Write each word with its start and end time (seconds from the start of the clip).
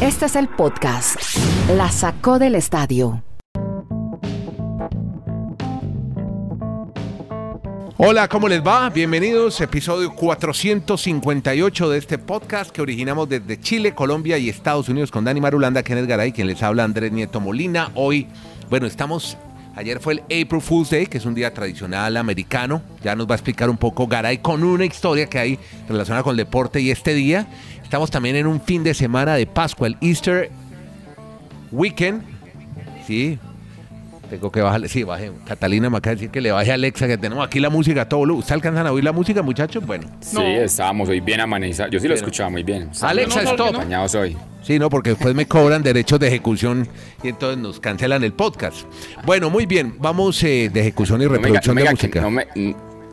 Este 0.00 0.26
es 0.26 0.36
el 0.36 0.48
podcast. 0.48 1.16
La 1.76 1.90
sacó 1.90 2.38
del 2.38 2.54
estadio. 2.54 3.22
Hola, 7.96 8.28
¿cómo 8.28 8.48
les 8.48 8.66
va? 8.66 8.88
Bienvenidos, 8.88 9.60
episodio 9.60 10.14
458 10.14 11.90
de 11.90 11.98
este 11.98 12.16
podcast 12.16 12.70
que 12.70 12.80
originamos 12.80 13.28
desde 13.28 13.60
Chile, 13.60 13.94
Colombia 13.94 14.38
y 14.38 14.48
Estados 14.48 14.88
Unidos 14.88 15.10
con 15.10 15.24
Dani 15.24 15.40
Marulanda, 15.40 15.82
Kenneth 15.82 16.06
Garay, 16.06 16.32
quien 16.32 16.46
les 16.46 16.62
habla 16.62 16.84
Andrés 16.84 17.12
Nieto 17.12 17.40
Molina. 17.40 17.90
Hoy, 17.94 18.26
bueno, 18.70 18.86
estamos, 18.86 19.36
ayer 19.76 20.00
fue 20.00 20.14
el 20.14 20.20
April 20.20 20.62
Fool's 20.62 20.88
Day, 20.88 21.06
que 21.06 21.18
es 21.18 21.26
un 21.26 21.34
día 21.34 21.52
tradicional 21.52 22.16
americano. 22.16 22.80
Ya 23.04 23.14
nos 23.14 23.26
va 23.26 23.32
a 23.32 23.36
explicar 23.36 23.68
un 23.68 23.76
poco 23.76 24.06
Garay 24.06 24.38
con 24.38 24.64
una 24.64 24.86
historia 24.86 25.26
que 25.26 25.38
hay 25.38 25.58
relacionada 25.86 26.22
con 26.22 26.30
el 26.30 26.38
deporte 26.38 26.80
y 26.80 26.90
este 26.90 27.12
día. 27.12 27.46
Estamos 27.90 28.08
también 28.08 28.36
en 28.36 28.46
un 28.46 28.60
fin 28.60 28.84
de 28.84 28.94
semana 28.94 29.34
de 29.34 29.46
Pascua, 29.46 29.88
el 29.88 29.96
Easter 30.00 30.48
Weekend. 31.72 32.22
Sí, 33.04 33.36
tengo 34.30 34.52
que 34.52 34.60
bajarle, 34.60 34.86
sí, 34.86 35.02
baje. 35.02 35.32
Catalina 35.44 35.90
me 35.90 35.96
acaba 35.96 36.12
de 36.12 36.20
decir 36.20 36.30
que 36.30 36.40
le 36.40 36.52
baje 36.52 36.70
a 36.70 36.74
Alexa, 36.74 37.08
que 37.08 37.18
tenemos 37.18 37.44
aquí 37.44 37.58
la 37.58 37.68
música 37.68 38.08
todo 38.08 38.20
volumen. 38.20 38.38
¿Ustedes 38.38 38.54
alcanzan 38.54 38.86
a 38.86 38.92
oír 38.92 39.02
la 39.02 39.10
música, 39.10 39.42
muchachos? 39.42 39.84
Bueno. 39.84 40.06
Sí, 40.20 40.40
estábamos 40.40 41.08
hoy 41.08 41.18
bien 41.18 41.40
amanizados. 41.40 41.90
Yo 41.90 41.98
sí 41.98 42.06
lo 42.06 42.14
escuchaba 42.14 42.48
muy 42.48 42.62
bien. 42.62 42.90
Alexa, 43.00 43.42
stop. 43.42 43.70
Acompañados 43.70 44.14
hoy. 44.14 44.36
Sí, 44.62 44.78
no, 44.78 44.88
porque 44.88 45.10
después 45.10 45.34
me 45.34 45.46
cobran 45.46 45.82
derechos 45.82 46.20
de 46.20 46.28
ejecución 46.28 46.86
y 47.24 47.28
entonces 47.30 47.58
nos 47.58 47.80
cancelan 47.80 48.22
el 48.22 48.34
podcast. 48.34 48.82
Bueno, 49.26 49.50
muy 49.50 49.66
bien, 49.66 49.96
vamos 49.98 50.40
eh, 50.44 50.70
de 50.72 50.80
ejecución 50.80 51.22
y 51.22 51.24
No 51.24 51.32
reproducción 51.32 51.74
no 51.74 51.80
me 51.80 51.86
de 51.88 51.90
música. 51.90 52.20
No 52.20 52.30
me, 52.30 52.46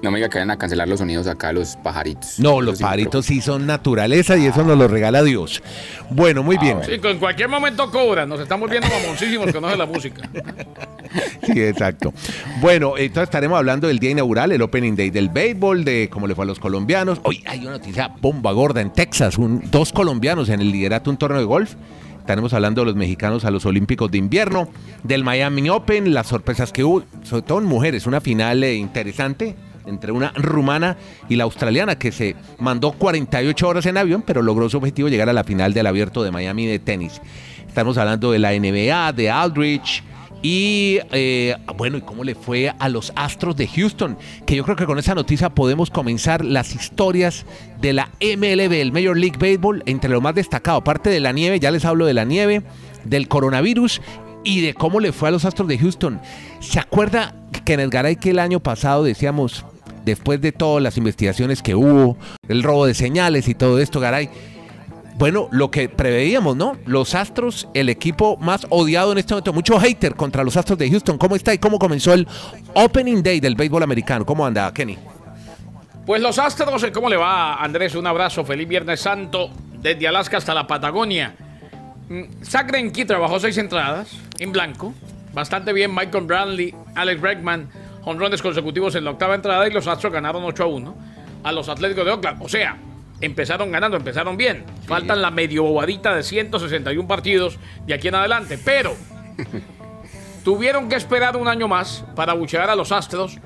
no 0.02 0.12
me 0.12 0.18
diga 0.18 0.30
que 0.30 0.38
vayan 0.38 0.52
a 0.52 0.58
cancelar 0.58 0.88
los 0.88 1.00
sonidos 1.00 1.28
acá, 1.28 1.52
los 1.52 1.76
pajaritos. 1.78 2.40
No, 2.40 2.62
los 2.62 2.80
pajaritos 2.80 3.26
sí 3.26 3.42
son 3.42 3.66
naturaleza 3.66 4.38
y 4.38 4.46
eso 4.46 4.64
nos 4.64 4.78
lo 4.78 4.88
regala 4.88 5.24
Dios. 5.24 5.62
Bueno, 6.10 6.44
muy 6.44 6.58
bien. 6.58 6.78
bueno. 6.78 6.94
Sí, 6.94 7.00
en 7.08 7.18
cualquier 7.20 7.50
momento 7.50 7.90
cobran. 7.90 8.30
Nos 8.30 8.40
estamos 8.40 8.70
viendo 8.70 8.88
mamoncísimos 8.90 9.52
que 9.52 9.60
no 9.60 9.70
es 9.70 9.78
la 9.78 9.86
música. 9.86 10.30
Sí, 11.42 11.62
exacto. 11.64 12.14
Bueno, 12.60 12.98
entonces 12.98 13.24
estaremos 13.24 13.58
hablando 13.58 13.88
del 13.88 13.98
día 13.98 14.12
inaugural, 14.12 14.52
el 14.52 14.62
Opening 14.62 14.96
Day 14.96 15.10
del 15.10 15.30
béisbol, 15.30 15.86
de 15.86 16.10
cómo 16.12 16.28
le 16.28 16.36
fue 16.36 16.44
a 16.44 16.48
los 16.48 16.60
colombianos. 16.60 17.20
Hoy 17.24 17.42
hay 17.48 17.62
una 17.62 17.72
noticia 17.72 18.12
bomba 18.22 18.52
gorda 18.52 18.82
en 18.82 18.92
Texas, 18.92 19.38
un- 19.38 19.64
dos 19.72 19.94
colombianos 19.94 20.50
en 20.50 20.60
el 20.60 20.70
liderato 20.72 21.06
de 21.06 21.10
un 21.12 21.18
torneo 21.18 21.40
de 21.40 21.46
golf. 21.46 21.76
Estaremos 22.20 22.54
hablando 22.54 22.82
de 22.82 22.88
los 22.88 22.96
mexicanos 22.98 23.46
a 23.46 23.52
los 23.52 23.66
Olímpicos 23.66 24.12
de 24.12 24.18
invierno, 24.18 24.68
del 25.04 25.24
Miami 25.24 25.70
Open, 25.70 26.14
las 26.14 26.28
sorpresas 26.28 26.74
que 26.74 26.84
hubo, 26.84 27.04
sobre 27.24 27.44
todo 27.44 27.60
en 27.60 27.66
mujeres, 27.66 28.06
una 28.06 28.20
final 28.20 28.62
eh, 28.66 28.76
interesante 28.76 29.56
entre 29.88 30.12
una 30.12 30.32
rumana 30.36 30.98
y 31.30 31.36
la 31.36 31.46
australiana 31.46 31.98
que 31.98 32.12
se 32.12 32.36
mandó 32.60 32.92
48 32.92 33.68
horas 33.68 33.86
en 33.86 33.98
avión, 33.98 34.24
pero 34.26 34.42
logró 34.42 34.70
su 34.70 34.78
objetivo 34.78 35.10
llegar 35.10 35.30
a 35.30 35.34
la 35.34 35.44
final 35.44 35.74
del 35.74 35.88
abierto 35.88 36.24
de 36.24 36.32
Miami 36.32 36.66
de 36.66 36.80
tenis. 36.80 37.22
Estamos 37.68 37.98
hablando 37.98 38.32
de 38.32 38.40
la 38.40 38.52
NBA, 38.52 39.14
de 39.14 39.30
Aldrich, 39.30 40.04
y 40.42 41.00
eh, 41.12 41.56
bueno, 41.78 41.98
¿y 41.98 42.02
cómo 42.02 42.24
le 42.24 42.36
fue 42.36 42.72
a 42.78 42.90
los 42.90 43.12
Astros 43.16 43.56
de 43.56 43.68
Houston? 43.68 44.18
Que 44.46 44.56
yo 44.56 44.64
creo 44.64 44.76
que 44.76 44.86
con 44.86 45.00
esa 45.00 45.16
noticia 45.16 45.50
podemos 45.50 45.90
comenzar 45.90 46.46
las 46.46 46.76
historias 46.76 47.46
de 47.82 47.94
la 47.94 48.10
MLB, 48.22 48.74
el 48.74 48.92
Major 48.92 49.18
League 49.18 49.38
Baseball, 49.40 49.84
entre 49.86 50.10
lo 50.10 50.22
más 50.22 50.36
destacado, 50.36 50.78
aparte 50.78 51.10
de 51.10 51.20
la 51.20 51.32
nieve, 51.32 51.60
ya 51.60 51.72
les 51.72 51.86
hablo 51.86 52.06
de 52.06 52.14
la 52.14 52.24
nieve, 52.24 52.62
del 53.04 53.28
coronavirus 53.28 54.02
y 54.44 54.62
de 54.62 54.74
cómo 54.74 55.00
le 55.00 55.12
fue 55.12 55.30
a 55.30 55.32
los 55.32 55.44
Astros 55.44 55.68
de 55.68 55.80
Houston. 55.80 56.22
¿Se 56.60 56.80
acuerda 56.80 57.36
que 57.66 57.74
en 57.74 57.80
el 57.80 57.90
Garay 57.90 58.16
que 58.16 58.30
el 58.30 58.40
año 58.40 58.60
pasado 58.60 59.04
decíamos, 59.04 59.66
después 60.08 60.42
de 60.42 60.52
todas 60.52 60.82
las 60.82 60.98
investigaciones 60.98 61.62
que 61.62 61.76
hubo, 61.76 62.18
el 62.48 62.64
robo 62.64 62.86
de 62.86 62.96
señales 62.96 63.48
y 63.48 63.54
todo 63.54 63.80
esto, 63.80 64.00
Garay, 64.00 64.30
bueno, 65.16 65.50
lo 65.52 65.70
que 65.70 65.90
preveíamos, 65.90 66.56
¿no? 66.56 66.78
Los 66.86 67.16
Astros, 67.16 67.68
el 67.74 67.90
equipo 67.90 68.38
más 68.38 68.68
odiado 68.70 69.12
en 69.12 69.18
este 69.18 69.34
momento, 69.34 69.52
mucho 69.52 69.80
hater 69.80 70.16
contra 70.16 70.44
los 70.44 70.56
Astros 70.56 70.78
de 70.78 70.90
Houston. 70.90 71.18
¿Cómo 71.18 71.36
está 71.36 71.54
y 71.54 71.58
cómo 71.58 71.80
comenzó 71.80 72.14
el 72.14 72.28
Opening 72.74 73.24
Day 73.24 73.40
del 73.40 73.56
béisbol 73.56 73.84
americano? 73.84 74.26
¿Cómo 74.26 74.46
anda, 74.46 74.72
Kenny? 74.74 74.98
Pues 76.06 76.22
los 76.22 76.38
Astros, 76.40 76.86
¿cómo 76.94 77.10
le 77.10 77.18
va, 77.18 77.56
Andrés? 77.56 77.96
Un 77.96 78.08
abrazo. 78.08 78.46
Feliz 78.46 78.68
Viernes 78.68 79.02
Santo. 79.02 79.50
Desde 79.82 80.08
Alaska 80.08 80.38
hasta 80.38 80.54
la 80.54 80.68
Patagonia. 80.68 81.36
Mm, 82.10 82.44
Zach 82.44 82.68
Greinke 82.68 83.04
trabajó 83.04 83.40
seis 83.40 83.58
entradas 83.58 84.16
en 84.40 84.52
blanco. 84.52 84.94
Bastante 85.34 85.74
bien. 85.74 85.94
Michael 85.94 86.26
Bradley, 86.26 86.74
Alex 86.96 87.20
Bregman, 87.20 87.70
honrones 88.08 88.42
consecutivos 88.42 88.96
en 88.96 89.04
la 89.04 89.12
octava 89.12 89.36
entrada 89.36 89.68
y 89.68 89.72
los 89.72 89.86
Astros 89.86 90.14
ganaron 90.14 90.44
8 90.44 90.64
a 90.64 90.68
1 90.68 90.96
a 91.44 91.52
los 91.52 91.68
Atléticos 91.68 92.06
de 92.06 92.12
Oakland. 92.12 92.42
O 92.42 92.48
sea, 92.48 92.78
empezaron 93.20 93.70
ganando, 93.70 93.98
empezaron 93.98 94.38
bien. 94.38 94.64
Faltan 94.86 95.22
la 95.22 95.30
medio 95.30 95.64
bobadita 95.64 96.16
de 96.16 96.24
161 96.24 97.06
partidos 97.08 97.60
de 97.86 97.94
aquí 97.94 98.08
en 98.08 98.16
adelante. 98.16 98.58
Pero 98.64 98.96
tuvieron 100.46 100.88
que 100.88 100.96
esperar 100.96 101.36
un 101.36 101.50
año 101.50 101.68
más 101.68 102.06
para 102.16 102.32
abuchear 102.32 102.70
a 102.70 102.76
los 102.76 102.94
Astros, 102.94 103.40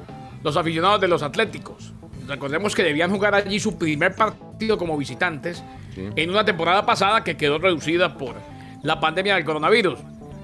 los 0.44 0.56
aficionados 0.56 1.02
de 1.02 1.08
los 1.08 1.24
Atléticos. 1.24 1.94
Recordemos 2.28 2.76
que 2.76 2.84
debían 2.84 3.10
jugar 3.10 3.34
allí 3.34 3.60
su 3.60 3.80
primer 3.80 4.16
partido 4.16 4.78
como 4.78 4.96
visitantes 4.96 5.64
en 5.96 6.30
una 6.30 6.46
temporada 6.46 6.86
pasada 6.86 7.24
que 7.24 7.36
quedó 7.36 7.58
reducida 7.58 8.16
por 8.16 8.36
la 8.84 9.00
pandemia 9.00 9.36
del 9.36 9.44
coronavirus. 9.44 10.00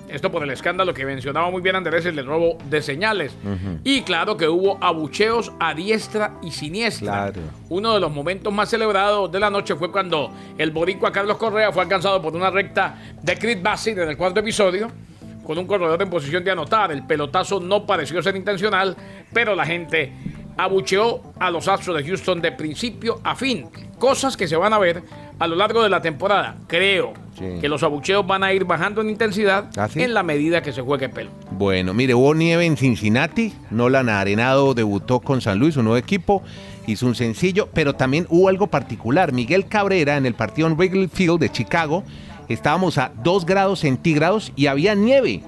Esto 0.07 0.31
por 0.31 0.44
el 0.44 0.50
escándalo 0.51 0.94
que 0.94 1.06
mencionaba 1.06 1.51
muy 1.51 1.62
bien 1.62 1.75
Andrés, 1.75 2.06
el 2.06 2.16
del 2.16 2.25
robo 2.25 2.57
de 2.69 2.81
señales. 2.81 3.35
Y 3.84 4.03
claro 4.03 4.38
que 4.38 4.47
hubo 4.47 4.78
abucheos 4.81 5.51
a 5.59 5.73
diestra 5.73 6.35
y 6.41 6.51
siniestra. 6.51 7.31
Claro. 7.31 7.41
Uno 7.69 7.94
de 7.94 8.00
los 8.00 8.12
momentos 8.12 8.53
más 8.53 8.69
celebrados 8.69 9.31
de 9.31 9.40
la 9.40 9.50
noche 9.50 9.75
fue 9.75 9.91
cuando 9.91 10.31
el 10.57 10.72
boricua 10.72 11.12
Carlos 11.12 11.38
Correa 11.38 11.72
fue 11.72 11.84
alcanzado 11.84 12.22
por 12.22 12.35
una 12.35 12.50
recta 12.50 12.96
de 13.22 13.38
Chris 13.38 13.62
Bassett 13.62 13.97
en 13.97 14.09
el 14.09 14.17
cuarto 14.17 14.40
episodio 14.40 14.90
con 15.44 15.57
un 15.57 15.66
corredor 15.66 16.01
en 16.01 16.09
posición 16.09 16.44
de 16.44 16.51
anotar. 16.51 16.91
El 16.91 17.06
pelotazo 17.06 17.59
no 17.59 17.85
pareció 17.85 18.22
ser 18.22 18.35
intencional, 18.35 18.96
pero 19.34 19.56
la 19.56 19.66
gente 19.66 20.12
abucheó 20.57 21.22
a 21.40 21.50
los 21.51 21.67
Astros 21.67 21.97
de 21.97 22.03
Houston 22.06 22.41
de 22.41 22.51
principio 22.51 23.22
a 23.23 23.35
fin. 23.35 23.69
Cosas 24.00 24.35
que 24.35 24.47
se 24.47 24.56
van 24.56 24.73
a 24.73 24.79
ver 24.79 25.03
a 25.40 25.47
lo 25.47 25.56
largo 25.56 25.84
de 25.84 25.90
la 25.90 26.01
temporada. 26.01 26.57
Creo 26.67 27.13
Sí. 27.38 27.59
que 27.62 27.70
los 27.70 27.84
abucheos 27.84 28.25
van 28.25 28.44
a 28.44 28.52
ir 28.52 28.66
bajando 28.66 29.02
en 29.02 29.09
intensidad 29.12 29.70
¿Ah, 29.78 29.88
sí? 29.88 30.02
en 30.02 30.14
la 30.16 30.24
medida 30.24 30.64
que 30.64 30.74
se 30.74 30.81
juegue 30.81 31.08
pelo. 31.09 31.30
Bueno, 31.52 31.94
mire, 31.94 32.16
hubo 32.16 32.34
nieve 32.34 32.66
en 32.66 32.78
Cincinnati. 32.78 33.53
Nolan 33.70 34.09
Arenado 34.09 34.74
debutó 34.74 35.20
con 35.20 35.40
San 35.42 35.59
Luis, 35.59 35.78
un 35.78 35.84
nuevo 35.86 35.97
equipo. 35.97 36.42
Hizo 36.88 37.06
un 37.06 37.14
sencillo, 37.16 37.70
pero 37.74 37.94
también 37.94 38.26
hubo 38.30 38.50
algo 38.50 38.68
particular. 38.68 39.34
Miguel 39.34 39.68
Cabrera 39.68 40.18
en 40.18 40.26
el 40.26 40.34
partido 40.34 40.68
en 40.68 40.74
Wrigley 40.78 41.08
Field 41.08 41.40
de 41.40 41.52
Chicago. 41.52 42.03
Estábamos 42.50 42.97
a 42.97 43.12
2 43.24 43.46
grados 43.46 43.80
centígrados 43.81 44.52
y 44.56 44.66
había 44.68 44.96
nieve. 44.96 45.44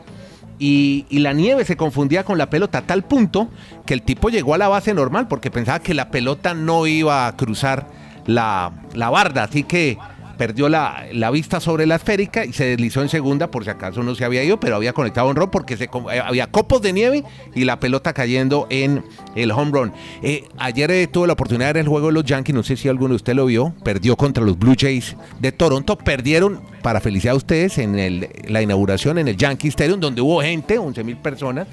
Y, 0.60 1.06
y 1.10 1.20
la 1.20 1.32
nieve 1.34 1.64
se 1.64 1.78
confundía 1.78 2.24
con 2.26 2.38
la 2.38 2.50
pelota 2.50 2.80
a 2.80 2.82
tal 2.82 3.04
punto 3.04 3.48
que 3.86 3.94
el 3.94 4.02
tipo 4.02 4.30
llegó 4.30 4.54
a 4.54 4.58
la 4.58 4.68
base 4.68 4.94
normal 4.94 5.28
porque 5.30 5.50
pensaba 5.50 5.80
que 5.80 5.94
la 5.94 6.12
pelota 6.12 6.54
no 6.54 6.86
iba 6.86 7.26
a 7.28 7.36
cruzar 7.38 7.88
la, 8.26 8.74
la 8.94 9.10
barda. 9.10 9.44
Así 9.44 9.64
que 9.64 9.98
perdió 10.40 10.70
la, 10.70 11.06
la 11.12 11.30
vista 11.30 11.60
sobre 11.60 11.86
la 11.86 11.96
esférica 11.98 12.46
y 12.46 12.54
se 12.54 12.64
deslizó 12.64 13.02
en 13.04 13.10
segunda 13.10 13.52
por 13.52 13.66
si 13.66 13.70
acaso 13.70 14.02
no 14.02 14.16
se 14.16 14.24
había 14.26 14.42
ido, 14.44 14.60
pero 14.60 14.78
había 14.78 14.94
conectado 14.94 15.28
un 15.30 15.36
run 15.36 15.52
porque 15.52 15.74
eh, 15.76 15.90
había 16.26 16.48
copos 16.48 16.82
de 16.82 16.94
nieve 16.94 17.24
y 17.54 17.66
la 17.66 17.80
pelota 17.80 18.14
cayendo 18.14 18.66
en 18.72 19.04
el 19.36 19.52
home 19.52 19.72
run. 19.72 19.92
Eh, 20.24 20.46
ayer 20.58 20.90
eh, 20.92 21.08
tuve 21.08 21.28
la 21.28 21.34
oportunidad 21.34 21.68
de 21.68 21.74
ver 21.74 21.82
el 21.84 21.90
juego 21.90 22.08
de 22.08 22.14
los 22.14 22.24
Yankees, 22.24 22.56
no 22.56 22.64
sé 22.64 22.78
si 22.78 22.88
alguno 22.88 23.10
de 23.10 23.16
ustedes 23.18 23.36
lo 23.36 23.46
vio, 23.46 23.76
perdió 23.84 24.16
contra 24.16 24.44
los 24.44 24.58
Blue 24.58 24.76
Jays 24.80 25.16
de 25.42 25.52
Toronto, 25.52 25.98
perdieron, 25.98 26.62
para 26.82 27.02
felicidad 27.02 27.34
a 27.34 27.38
ustedes, 27.38 27.78
en 27.78 28.00
el- 28.00 28.30
la 28.48 28.62
inauguración 28.62 29.18
en 29.20 29.28
el 29.28 29.36
Yankee 29.36 29.68
Stadium, 29.68 30.00
donde 30.00 30.22
hubo 30.22 30.42
gente, 30.42 30.78
11 30.80 31.04
mil 31.04 31.18
personas, 31.18 31.68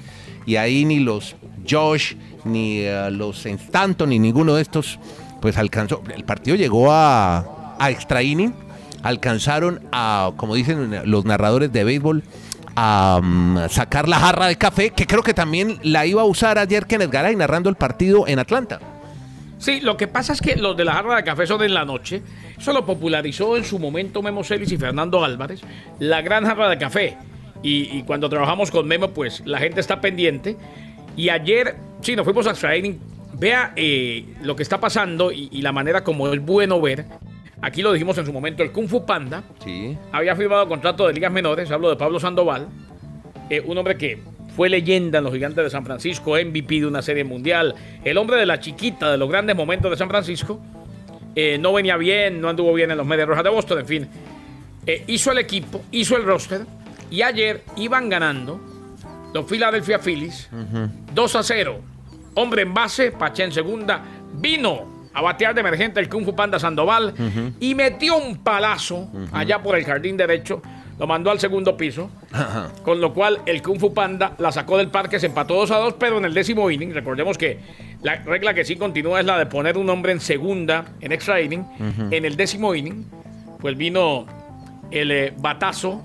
y 0.45 0.57
ahí 0.57 0.83
ni 0.83 0.99
los 0.99 1.35
Josh, 1.67 2.15
ni 2.43 2.79
eh, 2.81 3.09
los 3.11 3.45
Stanton, 3.45 4.09
ni 4.09 4.19
ninguno 4.19 4.55
de 4.55 4.61
estos, 4.61 4.99
pues 5.41 5.57
alcanzó. 5.57 6.03
El 6.13 6.25
partido 6.25 6.57
llegó 6.57 6.91
a, 6.91 7.45
a 7.79 7.91
extra 7.91 8.23
inning, 8.23 8.53
alcanzaron 9.03 9.81
a, 9.91 10.31
como 10.37 10.55
dicen 10.55 11.01
los 11.05 11.25
narradores 11.25 11.71
de 11.71 11.83
béisbol, 11.83 12.23
a 12.75 13.19
mm, 13.23 13.69
sacar 13.69 14.07
la 14.07 14.19
jarra 14.19 14.47
de 14.47 14.55
café, 14.55 14.91
que 14.91 15.07
creo 15.07 15.23
que 15.23 15.33
también 15.33 15.79
la 15.81 16.05
iba 16.05 16.21
a 16.21 16.25
usar 16.25 16.59
ayer 16.59 16.85
Kenneth 16.85 17.11
Garay 17.11 17.35
narrando 17.35 17.69
el 17.69 17.75
partido 17.75 18.27
en 18.27 18.39
Atlanta. 18.39 18.79
Sí, 19.57 19.81
lo 19.81 19.97
que 19.97 20.07
pasa 20.07 20.33
es 20.33 20.41
que 20.41 20.55
los 20.55 20.77
de 20.77 20.85
la 20.85 20.93
jarra 20.93 21.15
de 21.15 21.23
café 21.23 21.47
son 21.47 21.63
en 21.63 21.73
la 21.73 21.85
noche. 21.85 22.21
Eso 22.57 22.73
lo 22.73 22.85
popularizó 22.85 23.57
en 23.57 23.63
su 23.63 23.79
momento 23.79 24.21
Memo 24.21 24.43
Celis 24.43 24.71
y 24.71 24.77
Fernando 24.77 25.23
Álvarez, 25.23 25.61
la 25.99 26.21
gran 26.21 26.45
jarra 26.45 26.69
de 26.69 26.77
café. 26.77 27.17
Y, 27.63 27.97
y 27.97 28.03
cuando 28.03 28.29
trabajamos 28.29 28.69
con 28.69 28.87
Memo, 28.87 29.09
pues 29.09 29.41
la 29.45 29.57
gente 29.57 29.79
está 29.79 29.99
pendiente. 29.99 30.55
Y 31.15 31.29
ayer, 31.29 31.75
sí, 32.01 32.15
nos 32.15 32.25
fuimos 32.25 32.45
a 32.45 32.53
training. 32.53 32.93
Vea 33.33 33.73
eh, 33.75 34.25
lo 34.43 34.55
que 34.55 34.61
está 34.61 34.79
pasando 34.79 35.31
y, 35.31 35.49
y 35.51 35.61
la 35.63 35.71
manera 35.71 36.03
como 36.03 36.31
es 36.31 36.39
bueno 36.39 36.79
ver. 36.79 37.05
Aquí 37.61 37.81
lo 37.81 37.91
dijimos 37.91 38.17
en 38.17 38.25
su 38.25 38.31
momento, 38.33 38.61
el 38.63 38.71
Kung 38.71 38.87
Fu 38.87 39.05
Panda 39.05 39.43
Sí. 39.63 39.97
había 40.11 40.35
firmado 40.35 40.67
contrato 40.67 41.07
de 41.07 41.13
ligas 41.13 41.31
menores, 41.31 41.71
hablo 41.71 41.89
de 41.89 41.95
Pablo 41.95 42.19
Sandoval, 42.19 42.67
eh, 43.49 43.61
un 43.65 43.77
hombre 43.77 43.97
que 43.97 44.21
fue 44.55 44.69
leyenda 44.69 45.17
en 45.19 45.23
los 45.23 45.33
gigantes 45.33 45.63
de 45.63 45.69
San 45.69 45.85
Francisco, 45.85 46.35
MVP 46.37 46.79
de 46.81 46.85
una 46.85 47.01
serie 47.01 47.23
mundial, 47.23 47.73
el 48.03 48.17
hombre 48.17 48.37
de 48.37 48.45
la 48.45 48.59
chiquita, 48.59 49.11
de 49.11 49.17
los 49.17 49.29
grandes 49.29 49.55
momentos 49.55 49.89
de 49.91 49.97
San 49.97 50.07
Francisco, 50.09 50.59
eh, 51.35 51.57
no 51.59 51.73
venía 51.73 51.97
bien, 51.97 52.41
no 52.41 52.49
anduvo 52.49 52.73
bien 52.73 52.89
en 52.91 52.97
los 52.97 53.05
Medias 53.05 53.27
Rojas 53.27 53.43
de 53.43 53.49
Boston, 53.49 53.79
en 53.79 53.85
fin. 53.87 54.07
eh, 54.85 55.03
hizo 55.07 55.31
el 55.31 55.37
equipo, 55.39 55.81
hizo 55.91 56.15
el 56.15 56.23
roster 56.23 56.61
y 57.11 57.21
ayer 57.21 57.63
iban 57.75 58.07
ganando 58.09 58.59
los 59.33 59.45
Philadelphia 59.45 59.99
Phillies 59.99 60.49
2 61.13 61.35
a 61.35 61.43
0. 61.43 61.79
Hombre 62.35 62.61
en 62.61 62.73
base, 62.73 63.11
Pache 63.11 63.43
en 63.43 63.51
segunda, 63.51 64.01
vino 64.35 64.96
a 65.17 65.21
batear 65.21 65.55
de 65.55 65.61
emergente 65.61 65.99
el 65.99 66.09
Kung 66.09 66.25
Fu 66.25 66.35
Panda 66.35 66.59
Sandoval 66.59 67.11
y 67.59 67.73
metió 67.73 68.17
un 68.17 68.37
palazo 68.37 69.09
allá 69.31 69.63
por 69.63 69.75
el 69.75 69.83
jardín 69.83 70.15
derecho. 70.15 70.61
Lo 70.99 71.07
mandó 71.07 71.31
al 71.31 71.39
segundo 71.39 71.75
piso, 71.75 72.11
con 72.83 73.01
lo 73.01 73.15
cual 73.15 73.39
el 73.47 73.63
Kung 73.63 73.79
Fu 73.79 73.95
Panda 73.95 74.33
la 74.37 74.51
sacó 74.51 74.77
del 74.77 74.89
parque, 74.89 75.19
se 75.19 75.25
empató 75.25 75.55
2 75.55 75.71
a 75.71 75.77
2, 75.77 75.93
pero 75.99 76.19
en 76.19 76.25
el 76.25 76.35
décimo 76.35 76.69
inning, 76.69 76.93
recordemos 76.93 77.35
que 77.35 77.59
la 78.03 78.17
regla 78.17 78.53
que 78.53 78.63
sí 78.63 78.75
continúa 78.75 79.19
es 79.19 79.25
la 79.25 79.39
de 79.39 79.47
poner 79.47 79.75
un 79.75 79.89
hombre 79.89 80.11
en 80.11 80.19
segunda, 80.19 80.85
en 81.01 81.11
extra 81.11 81.41
inning. 81.41 81.65
En 82.11 82.23
el 82.23 82.35
décimo 82.37 82.75
inning, 82.75 83.05
pues 83.59 83.75
vino 83.75 84.27
el 84.91 85.11
eh, 85.11 85.33
batazo 85.35 86.03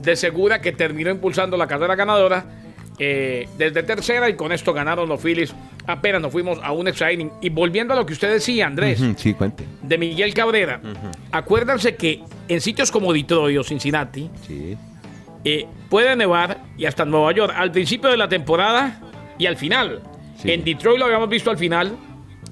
de 0.00 0.14
Segura 0.14 0.60
que 0.60 0.70
terminó 0.70 1.10
impulsando 1.10 1.56
la 1.56 1.66
carrera 1.66 1.96
ganadora 1.96 2.44
eh, 2.98 3.48
desde 3.58 3.82
tercera 3.82 4.28
y 4.28 4.34
con 4.36 4.52
esto 4.52 4.72
ganaron 4.72 5.08
los 5.08 5.20
Phillies. 5.20 5.54
Apenas 5.86 6.20
nos 6.22 6.30
fuimos 6.30 6.58
a 6.62 6.72
un 6.72 6.86
extra 6.88 7.12
inning. 7.12 7.30
Y 7.40 7.48
volviendo 7.48 7.94
a 7.94 7.96
lo 7.96 8.06
que 8.06 8.12
usted 8.12 8.30
decía, 8.32 8.66
Andrés, 8.66 9.00
Ujú, 9.00 9.14
Sí, 9.16 9.34
cuente. 9.34 9.64
de 9.82 9.98
Miguel 9.98 10.32
Cabrera, 10.34 10.80
acuérdense 11.30 11.96
que 11.96 12.22
en 12.48 12.60
sitios 12.60 12.90
como 12.90 13.12
Detroit 13.12 13.58
o 13.58 13.64
Cincinnati 13.64 14.30
Sí. 14.46 14.76
eh, 15.44 15.66
puede 15.88 16.14
nevar 16.16 16.58
y 16.78 16.84
hasta 16.86 17.04
Nueva 17.04 17.32
York 17.32 17.52
al 17.56 17.72
principio 17.72 18.10
de 18.10 18.16
la 18.16 18.28
temporada 18.28 19.00
y 19.38 19.46
al 19.46 19.56
final. 19.56 20.00
Sí. 20.36 20.50
En 20.52 20.64
Detroit 20.64 20.98
lo 20.98 21.06
habíamos 21.06 21.28
visto 21.28 21.50
al 21.50 21.58
final 21.58 21.96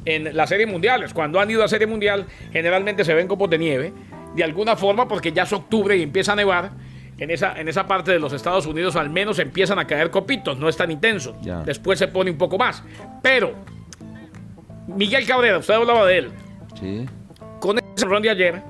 en 0.05 0.35
las 0.37 0.49
series 0.49 0.69
mundiales. 0.69 1.13
Cuando 1.13 1.39
han 1.41 1.51
ido 1.51 1.63
a 1.63 1.69
serie 1.69 1.87
mundial, 1.87 2.27
generalmente 2.53 3.05
se 3.05 3.15
ven 3.15 3.29
copos 3.29 3.51
de 3.51 3.59
nieve, 3.59 3.93
de 4.35 4.45
alguna 4.45 4.75
forma, 4.77 5.07
porque 5.07 5.33
ya 5.33 5.43
es 5.43 5.53
octubre 5.53 5.97
y 5.97 6.03
empieza 6.03 6.33
a 6.33 6.37
nevar. 6.37 6.71
En 7.21 7.31
esa, 7.31 7.53
en 7.61 7.69
esa 7.69 7.87
parte 7.87 8.11
de 8.11 8.19
los 8.19 8.33
Estados 8.33 8.65
Unidos 8.67 8.97
al 8.97 9.11
menos 9.11 9.39
empiezan 9.39 9.79
a 9.79 9.87
caer 9.87 10.11
copitos, 10.11 10.59
no 10.59 10.69
es 10.69 10.77
tan 10.77 10.91
intenso. 10.91 11.37
Ya. 11.43 11.61
Después 11.63 11.99
se 11.99 12.09
pone 12.09 12.31
un 12.31 12.39
poco 12.39 12.57
más. 12.59 12.83
Pero, 13.23 13.53
Miguel 14.89 15.27
Cabrera, 15.27 15.59
usted 15.59 15.75
hablaba 15.75 16.07
de 16.07 16.19
él, 16.19 16.31
Sí. 16.81 17.07
con 17.61 17.79
ese 17.79 18.07
run 18.07 18.23
de 18.23 18.31
ayer, 18.31 18.63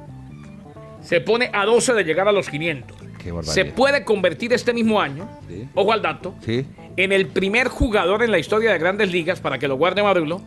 se 1.00 1.20
pone 1.20 1.48
a 1.52 1.64
12 1.64 1.94
de 1.94 2.04
llegar 2.04 2.28
a 2.28 2.32
los 2.32 2.48
500. 2.48 2.96
Qué. 3.18 3.32
Se 3.42 3.64
puede 3.66 4.04
convertir 4.04 4.52
este 4.52 4.72
mismo 4.72 5.00
año, 5.00 5.28
Sí. 5.48 5.68
ojo 5.74 5.92
al 5.92 6.02
dato, 6.02 6.34
Sí. 6.40 6.66
en 6.96 7.12
el 7.12 7.26
primer 7.28 7.68
jugador 7.68 8.22
en 8.22 8.30
la 8.32 8.38
historia 8.38 8.72
de 8.72 8.78
grandes 8.78 9.12
ligas, 9.12 9.40
para 9.40 9.58
que 9.58 9.68
lo 9.68 9.76
guarde 9.76 10.02
Marulo, 10.02 10.40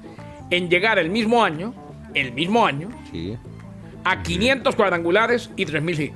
en 0.50 0.70
llegar 0.70 1.00
el 1.00 1.10
mismo 1.10 1.44
año, 1.44 1.74
el 2.14 2.34
mismo 2.34 2.66
año, 2.66 2.90
Sí. 3.12 3.38
a 4.04 4.22
500 4.24 4.76
cuadrangulares 4.76 5.52
y 5.56 5.66
3.000 5.66 6.00
hits. 6.00 6.16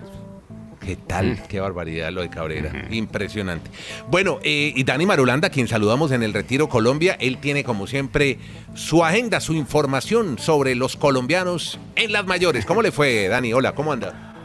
¿Qué 0.87 0.95
tal? 0.95 1.43
Qué 1.49 1.59
barbaridad 1.59 2.13
lo 2.13 2.21
de 2.21 2.29
Cabrera. 2.29 2.87
Impresionante. 2.91 3.69
Bueno, 4.09 4.39
eh, 4.41 4.71
y 4.73 4.85
Dani 4.85 5.05
Marulanda, 5.05 5.49
quien 5.49 5.67
saludamos 5.67 6.13
en 6.13 6.23
el 6.23 6.33
Retiro 6.33 6.69
Colombia, 6.69 7.17
él 7.19 7.39
tiene 7.39 7.65
como 7.65 7.87
siempre 7.87 8.39
su 8.73 9.03
agenda, 9.03 9.41
su 9.41 9.53
información 9.53 10.39
sobre 10.39 10.75
los 10.75 10.95
colombianos 10.95 11.77
en 11.97 12.13
las 12.13 12.25
mayores. 12.25 12.65
¿Cómo 12.65 12.81
le 12.81 12.93
fue, 12.93 13.27
Dani? 13.27 13.51
Hola, 13.51 13.75
¿cómo 13.75 13.91
anda? 13.91 14.36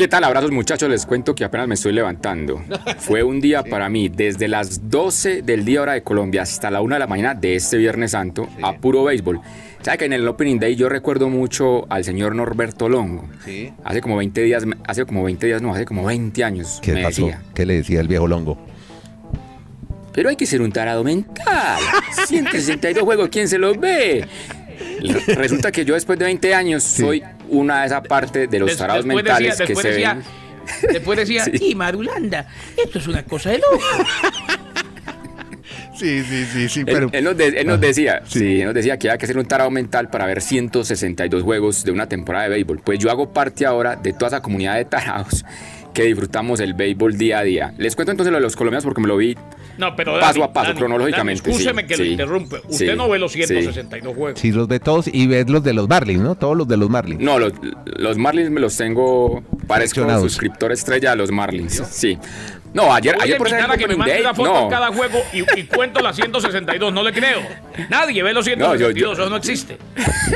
¿Qué 0.00 0.08
tal? 0.08 0.24
Abrazos 0.24 0.50
muchachos, 0.50 0.88
les 0.88 1.04
cuento 1.04 1.34
que 1.34 1.44
apenas 1.44 1.68
me 1.68 1.74
estoy 1.74 1.92
levantando. 1.92 2.62
Fue 3.00 3.22
un 3.22 3.38
día 3.38 3.62
para 3.62 3.90
mí, 3.90 4.08
desde 4.08 4.48
las 4.48 4.88
12 4.88 5.42
del 5.42 5.66
día 5.66 5.82
hora 5.82 5.92
de 5.92 6.02
Colombia 6.02 6.40
hasta 6.40 6.70
la 6.70 6.80
1 6.80 6.94
de 6.94 6.98
la 7.00 7.06
mañana 7.06 7.34
de 7.34 7.54
este 7.54 7.76
Viernes 7.76 8.12
Santo, 8.12 8.48
a 8.62 8.78
puro 8.78 9.04
béisbol. 9.04 9.42
¿Sabe 9.82 9.98
que 9.98 10.04
en 10.06 10.14
el 10.14 10.26
Opening 10.26 10.58
Day 10.58 10.74
yo 10.74 10.88
recuerdo 10.88 11.28
mucho 11.28 11.84
al 11.92 12.02
señor 12.02 12.34
Norberto 12.34 12.88
Longo? 12.88 13.28
Sí. 13.44 13.74
Hace 13.84 14.00
como 14.00 14.16
20 14.16 14.42
días, 14.42 14.64
hace 14.86 15.04
como 15.04 15.22
20 15.22 15.46
días, 15.46 15.60
no, 15.60 15.74
hace 15.74 15.84
como 15.84 16.02
20 16.06 16.44
años, 16.44 16.78
¿Qué 16.80 16.94
me 16.94 17.02
pasó? 17.02 17.26
decía. 17.26 17.42
¿Qué 17.52 17.66
le 17.66 17.74
decía 17.74 18.00
el 18.00 18.08
viejo 18.08 18.26
Longo? 18.26 18.56
Pero 20.14 20.30
hay 20.30 20.36
que 20.36 20.46
ser 20.46 20.62
un 20.62 20.72
tarado 20.72 21.04
mental. 21.04 21.78
162 22.26 23.04
juegos, 23.04 23.28
¿quién 23.30 23.48
se 23.48 23.58
los 23.58 23.78
ve? 23.78 24.24
Re- 25.00 25.34
Resulta 25.34 25.70
que 25.72 25.84
yo 25.84 25.94
después 25.94 26.18
de 26.18 26.24
20 26.26 26.54
años 26.54 26.82
soy 26.82 27.22
una 27.48 27.80
de 27.82 27.86
esa 27.86 28.02
parte 28.02 28.46
de 28.46 28.58
los 28.58 28.76
tarados 28.76 29.04
después 29.04 29.24
mentales 29.24 29.58
decía- 29.58 29.66
que 29.66 29.74
se 29.80 29.88
decía- 29.88 30.14
ven. 30.14 30.92
Después 30.92 31.18
decía, 31.18 31.44
Sí. 31.52 31.70
y 31.70 31.74
Marulanda, 31.74 32.46
esto 32.76 32.98
es 32.98 33.06
una 33.08 33.22
cosa 33.24 33.50
de 33.50 33.58
loco. 33.58 33.78
Sí, 35.96 36.22
sí, 36.22 36.46
sí, 36.50 36.68
sí, 36.70 36.80
Él, 36.86 37.10
él 37.12 37.24
nos, 37.24 37.36
de- 37.36 37.48
él 37.48 37.66
nos 37.66 37.78
decía, 37.78 38.22
sí. 38.26 38.60
él 38.60 38.64
nos 38.64 38.74
decía 38.74 38.98
que 38.98 39.10
había 39.10 39.18
que 39.18 39.26
ser 39.26 39.36
un 39.36 39.44
tarado 39.44 39.70
mental 39.70 40.08
para 40.08 40.24
ver 40.24 40.40
162 40.40 41.42
juegos 41.42 41.84
de 41.84 41.90
una 41.92 42.08
temporada 42.08 42.44
de 42.44 42.50
béisbol. 42.50 42.80
Pues 42.82 42.98
yo 42.98 43.10
hago 43.10 43.34
parte 43.34 43.66
ahora 43.66 43.96
de 43.96 44.14
toda 44.14 44.28
esa 44.28 44.40
comunidad 44.40 44.76
de 44.76 44.86
tarados 44.86 45.44
que 45.92 46.04
disfrutamos 46.04 46.58
el 46.60 46.72
béisbol 46.72 47.18
día 47.18 47.40
a 47.40 47.42
día. 47.42 47.74
Les 47.76 47.94
cuento 47.96 48.12
entonces 48.12 48.32
lo 48.32 48.38
de 48.38 48.42
los 48.42 48.56
colombianos 48.56 48.84
porque 48.84 49.02
me 49.02 49.08
lo 49.08 49.18
vi. 49.18 49.36
No, 49.78 49.96
pero 49.96 50.18
Paso 50.20 50.40
Dani, 50.40 50.42
a 50.42 50.52
paso, 50.52 50.66
Dani, 50.68 50.78
cronológicamente, 50.78 51.42
Dani, 51.42 51.52
Escúcheme 51.56 51.82
sí, 51.82 51.88
que 51.88 51.96
lo 51.96 52.04
sí, 52.04 52.10
interrumpe. 52.10 52.56
Usted 52.68 52.90
sí, 52.90 52.96
no 52.96 53.08
ve 53.08 53.18
los 53.18 53.32
sí. 53.32 53.42
162 53.44 54.14
juegos. 54.14 54.40
Sí, 54.40 54.52
los 54.52 54.68
ve 54.68 54.80
todos 54.80 55.08
y 55.12 55.26
ves 55.26 55.48
los 55.48 55.62
de 55.62 55.72
los 55.72 55.88
Marlins, 55.88 56.20
¿no? 56.20 56.34
Todos 56.34 56.56
los 56.56 56.68
de 56.68 56.76
los 56.76 56.90
Marlins. 56.90 57.20
No, 57.20 57.38
los, 57.38 57.52
los 57.96 58.18
Marlins 58.18 58.50
me 58.50 58.60
los 58.60 58.76
tengo, 58.76 59.42
parezco 59.66 59.94
Seleccionados. 59.96 60.22
suscriptor 60.32 60.72
estrella 60.72 61.10
de 61.10 61.16
los 61.16 61.30
Marlins. 61.30 61.82
Sí. 61.90 62.18
No, 62.72 62.94
ayer, 62.94 63.16
a 63.18 63.24
ayer 63.24 63.36
por 63.36 63.48
ejemplo, 63.48 63.72
a 63.72 63.76
que 63.76 63.88
me 63.88 63.96
mande 63.96 64.20
una 64.20 64.32
foto 64.32 64.52
no. 64.52 64.62
en 64.62 64.70
cada 64.70 64.88
juego 64.92 65.18
y, 65.32 65.40
y 65.58 65.64
cuento 65.64 65.98
las 66.00 66.14
162. 66.14 66.92
No 66.92 67.02
le 67.02 67.12
creo. 67.12 67.40
Nadie 67.88 68.22
ve 68.22 68.32
los 68.32 68.46
No, 68.46 68.76
yo- 68.76 68.90
162. 68.92 68.94
yo- 68.94 69.12
Eso 69.24 69.28
no 69.30 69.36
existe. 69.36 69.76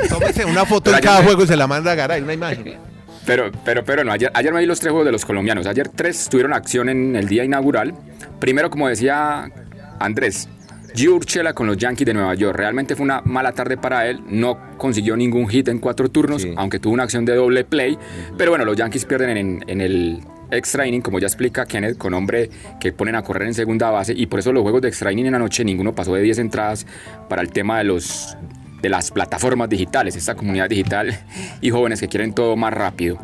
Tómese 0.09 0.45
una 0.45 0.65
foto 0.65 0.85
Pero 0.85 0.97
en 0.97 1.03
cada 1.05 1.21
me- 1.21 1.27
juego 1.27 1.45
y 1.45 1.47
se 1.47 1.57
la 1.57 1.67
manda 1.69 1.93
a 1.93 1.95
Garay, 1.95 2.23
una 2.23 2.33
imagen. 2.33 2.77
Pero, 3.27 3.51
pero, 3.65 3.85
pero 3.85 4.05
no, 4.05 4.13
ayer, 4.13 4.31
ayer 4.35 4.53
me 4.53 4.61
vi 4.61 4.67
los 4.67 4.81
tres 4.81 4.91
juegos 4.91 5.07
de 5.07 5.13
los 5.13 5.25
colombianos. 5.25 5.67
Ayer 5.67 5.89
tres 5.89 6.29
tuvieron 6.29 6.53
acción 6.53 6.89
en 6.89 7.17
el 7.17 7.27
día 7.27 7.45
inaugural. 7.45 7.95
Primero, 8.39 8.69
como 8.71 8.89
decía 8.89 9.51
Andrés, 9.99 10.49
Gio 10.95 11.15
Urshela 11.17 11.55
con 11.55 11.67
los 11.67 11.77
Yankees 11.79 12.07
de 12.07 12.15
Nueva 12.15 12.35
York. 12.35 12.57
Realmente 12.57 12.95
fue 12.97 13.05
una 13.05 13.23
mala 13.25 13.53
tarde 13.53 13.77
para 13.77 14.07
él. 14.09 14.21
No 14.29 14.59
consiguió 14.77 15.17
ningún 15.17 15.49
hit 15.49 15.69
en 15.69 15.79
cuatro 15.79 16.09
turnos, 16.09 16.43
Sí. 16.43 16.53
aunque 16.57 16.79
tuvo 16.79 16.93
una 16.95 17.05
acción 17.05 17.25
de 17.25 17.35
doble 17.35 17.65
play. 17.65 17.99
Pero 18.37 18.51
bueno, 18.53 18.65
los 18.65 18.77
Yankees 18.77 19.05
pierden 19.07 19.37
en, 19.37 19.65
en 19.67 19.81
el 19.81 20.21
extra 20.51 20.87
inning, 20.87 21.01
como 21.01 21.19
ya 21.19 21.27
explica 21.27 21.65
Kenneth, 21.67 21.97
con 21.99 22.15
hombre 22.15 22.51
que 22.79 22.93
ponen 22.93 23.17
a 23.17 23.23
correr 23.23 23.49
en 23.49 23.55
segunda 23.55 23.91
base. 23.91 24.13
Y 24.15 24.27
por 24.27 24.39
eso 24.39 24.53
los 24.53 24.63
juegos 24.63 24.83
de 24.83 24.89
extra 24.89 25.11
inning 25.11 25.27
en 25.27 25.33
la 25.33 25.39
noche, 25.39 25.65
ninguno 25.65 25.95
pasó 25.95 26.15
de 26.15 26.23
10 26.23 26.39
entradas 26.39 26.87
para 27.29 27.43
el 27.43 27.51
tema 27.51 27.79
de 27.79 27.85
los 27.85 28.37
de 28.85 28.91
las 28.91 29.11
plataformas 29.11 29.71
digitales, 29.71 30.15
esta 30.15 30.35
comunidad 30.35 30.69
digital 30.69 31.19
y 31.63 31.71
jóvenes 31.71 32.01
que 32.01 32.07
quieren 32.09 32.35
todo 32.35 32.55
más 32.55 32.75
rápido. 32.75 33.19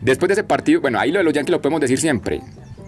Después 0.00 0.28
de 0.28 0.32
ese 0.32 0.44
partido, 0.44 0.80
bueno, 0.80 0.98
ahí 0.98 1.12
lo 1.12 1.18
de 1.18 1.24
los 1.24 1.34
Yankees 1.34 1.50
lo 1.52 1.60
podemos 1.60 1.82
decir 1.82 2.00
siempre. 2.00 2.40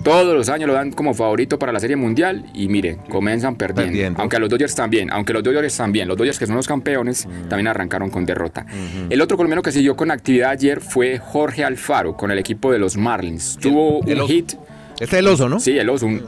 Todos 0.03 0.35
los 0.35 0.49
años 0.49 0.67
lo 0.69 0.73
dan 0.73 0.91
como 0.93 1.13
favorito 1.13 1.59
para 1.59 1.71
la 1.71 1.79
Serie 1.81 1.97
Mundial 1.97 2.47
y 2.55 2.67
mire, 2.69 2.97
comienzan 3.11 3.57
perdiendo. 3.57 3.93
Perdiendo. 3.93 4.21
Aunque 4.23 4.37
a 4.37 4.39
los 4.41 4.49
Dodgers 4.49 4.75
también, 4.75 5.11
aunque 5.13 5.35
los 5.35 5.43
Dodgers 5.43 5.77
también, 5.77 6.09
los 6.09 6.17
Dodgers 6.17 6.39
que 6.39 6.47
son 6.47 6.57
los 6.57 6.67
campeones, 6.67 7.29
también 7.51 7.69
arrancaron 7.69 8.09
con 8.09 8.25
derrota. 8.25 8.65
El 9.11 9.21
otro 9.21 9.37
colombiano 9.37 9.61
que 9.63 9.71
siguió 9.71 9.95
con 9.95 10.11
actividad 10.11 10.51
ayer 10.51 10.81
fue 10.81 11.19
Jorge 11.19 11.63
Alfaro 11.63 12.17
con 12.17 12.31
el 12.31 12.39
equipo 12.39 12.73
de 12.73 12.79
los 12.79 12.97
Marlins. 12.97 13.59
Tuvo 13.61 14.01
el 14.07 14.23
un 14.23 14.27
hit, 14.29 14.55
Este 14.95 15.05
es 15.05 15.13
el 15.13 15.29
oso, 15.29 15.49
¿no? 15.51 15.61
Sí, 15.61 15.79
el 15.79 15.89
oso. 15.91 16.07
un- 16.07 16.23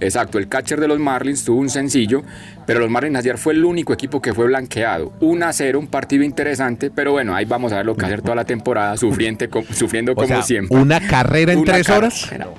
exacto, 0.00 0.38
el 0.38 0.48
catcher 0.48 0.80
de 0.80 0.88
los 0.88 0.98
Marlins 0.98 1.44
tuvo 1.44 1.60
un 1.60 1.68
sencillo, 1.70 2.22
pero 2.66 2.80
los 2.80 2.90
Marlins 2.90 3.16
ayer 3.18 3.38
fue 3.38 3.52
el 3.54 3.64
único 3.64 3.92
equipo 3.92 4.20
que 4.22 4.32
fue 4.34 4.46
blanqueado. 4.46 5.12
1 5.20 5.46
a 5.46 5.52
0, 5.52 5.78
un 5.78 5.86
partido 5.86 6.22
interesante, 6.24 6.90
pero 6.90 7.12
bueno, 7.12 7.34
ahí 7.34 7.44
vamos 7.44 7.72
a 7.72 7.76
ver 7.76 7.86
lo 7.86 7.94
que 7.96 8.04
hacer 8.06 8.22
toda 8.22 8.34
la 8.34 8.44
temporada, 8.44 8.96
sufriente, 8.96 9.48
co- 9.48 9.64
sufriendo 9.72 10.12
O 10.12 10.14
como 10.14 10.26
sea, 10.28 10.42
siempre. 10.42 10.76
una 10.78 11.00
carrera 11.06 11.52
en 11.52 11.58
Una 11.60 11.72
tres 11.74 11.86
carrera. 11.86 12.08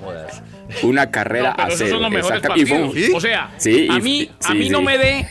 horas. 0.06 0.42
Una 0.84 1.12
carrera 1.12 1.50
No, 1.50 1.56
pero 1.56 1.64
a 1.64 1.68
esos 1.68 1.80
cero. 1.80 1.92
son 1.92 2.02
los 2.02 2.12
mejores 2.12 2.42
partidos. 2.42 2.94
O 3.14 3.20
sea, 3.22 3.52
Sí, 3.58 3.88
a 3.90 3.98
y- 3.98 4.02
mí, 4.02 4.30
a 4.44 4.48
sí, 4.52 4.58
mí 4.58 4.70
no 4.70 4.82
me 4.82 4.98
dé, 4.98 5.28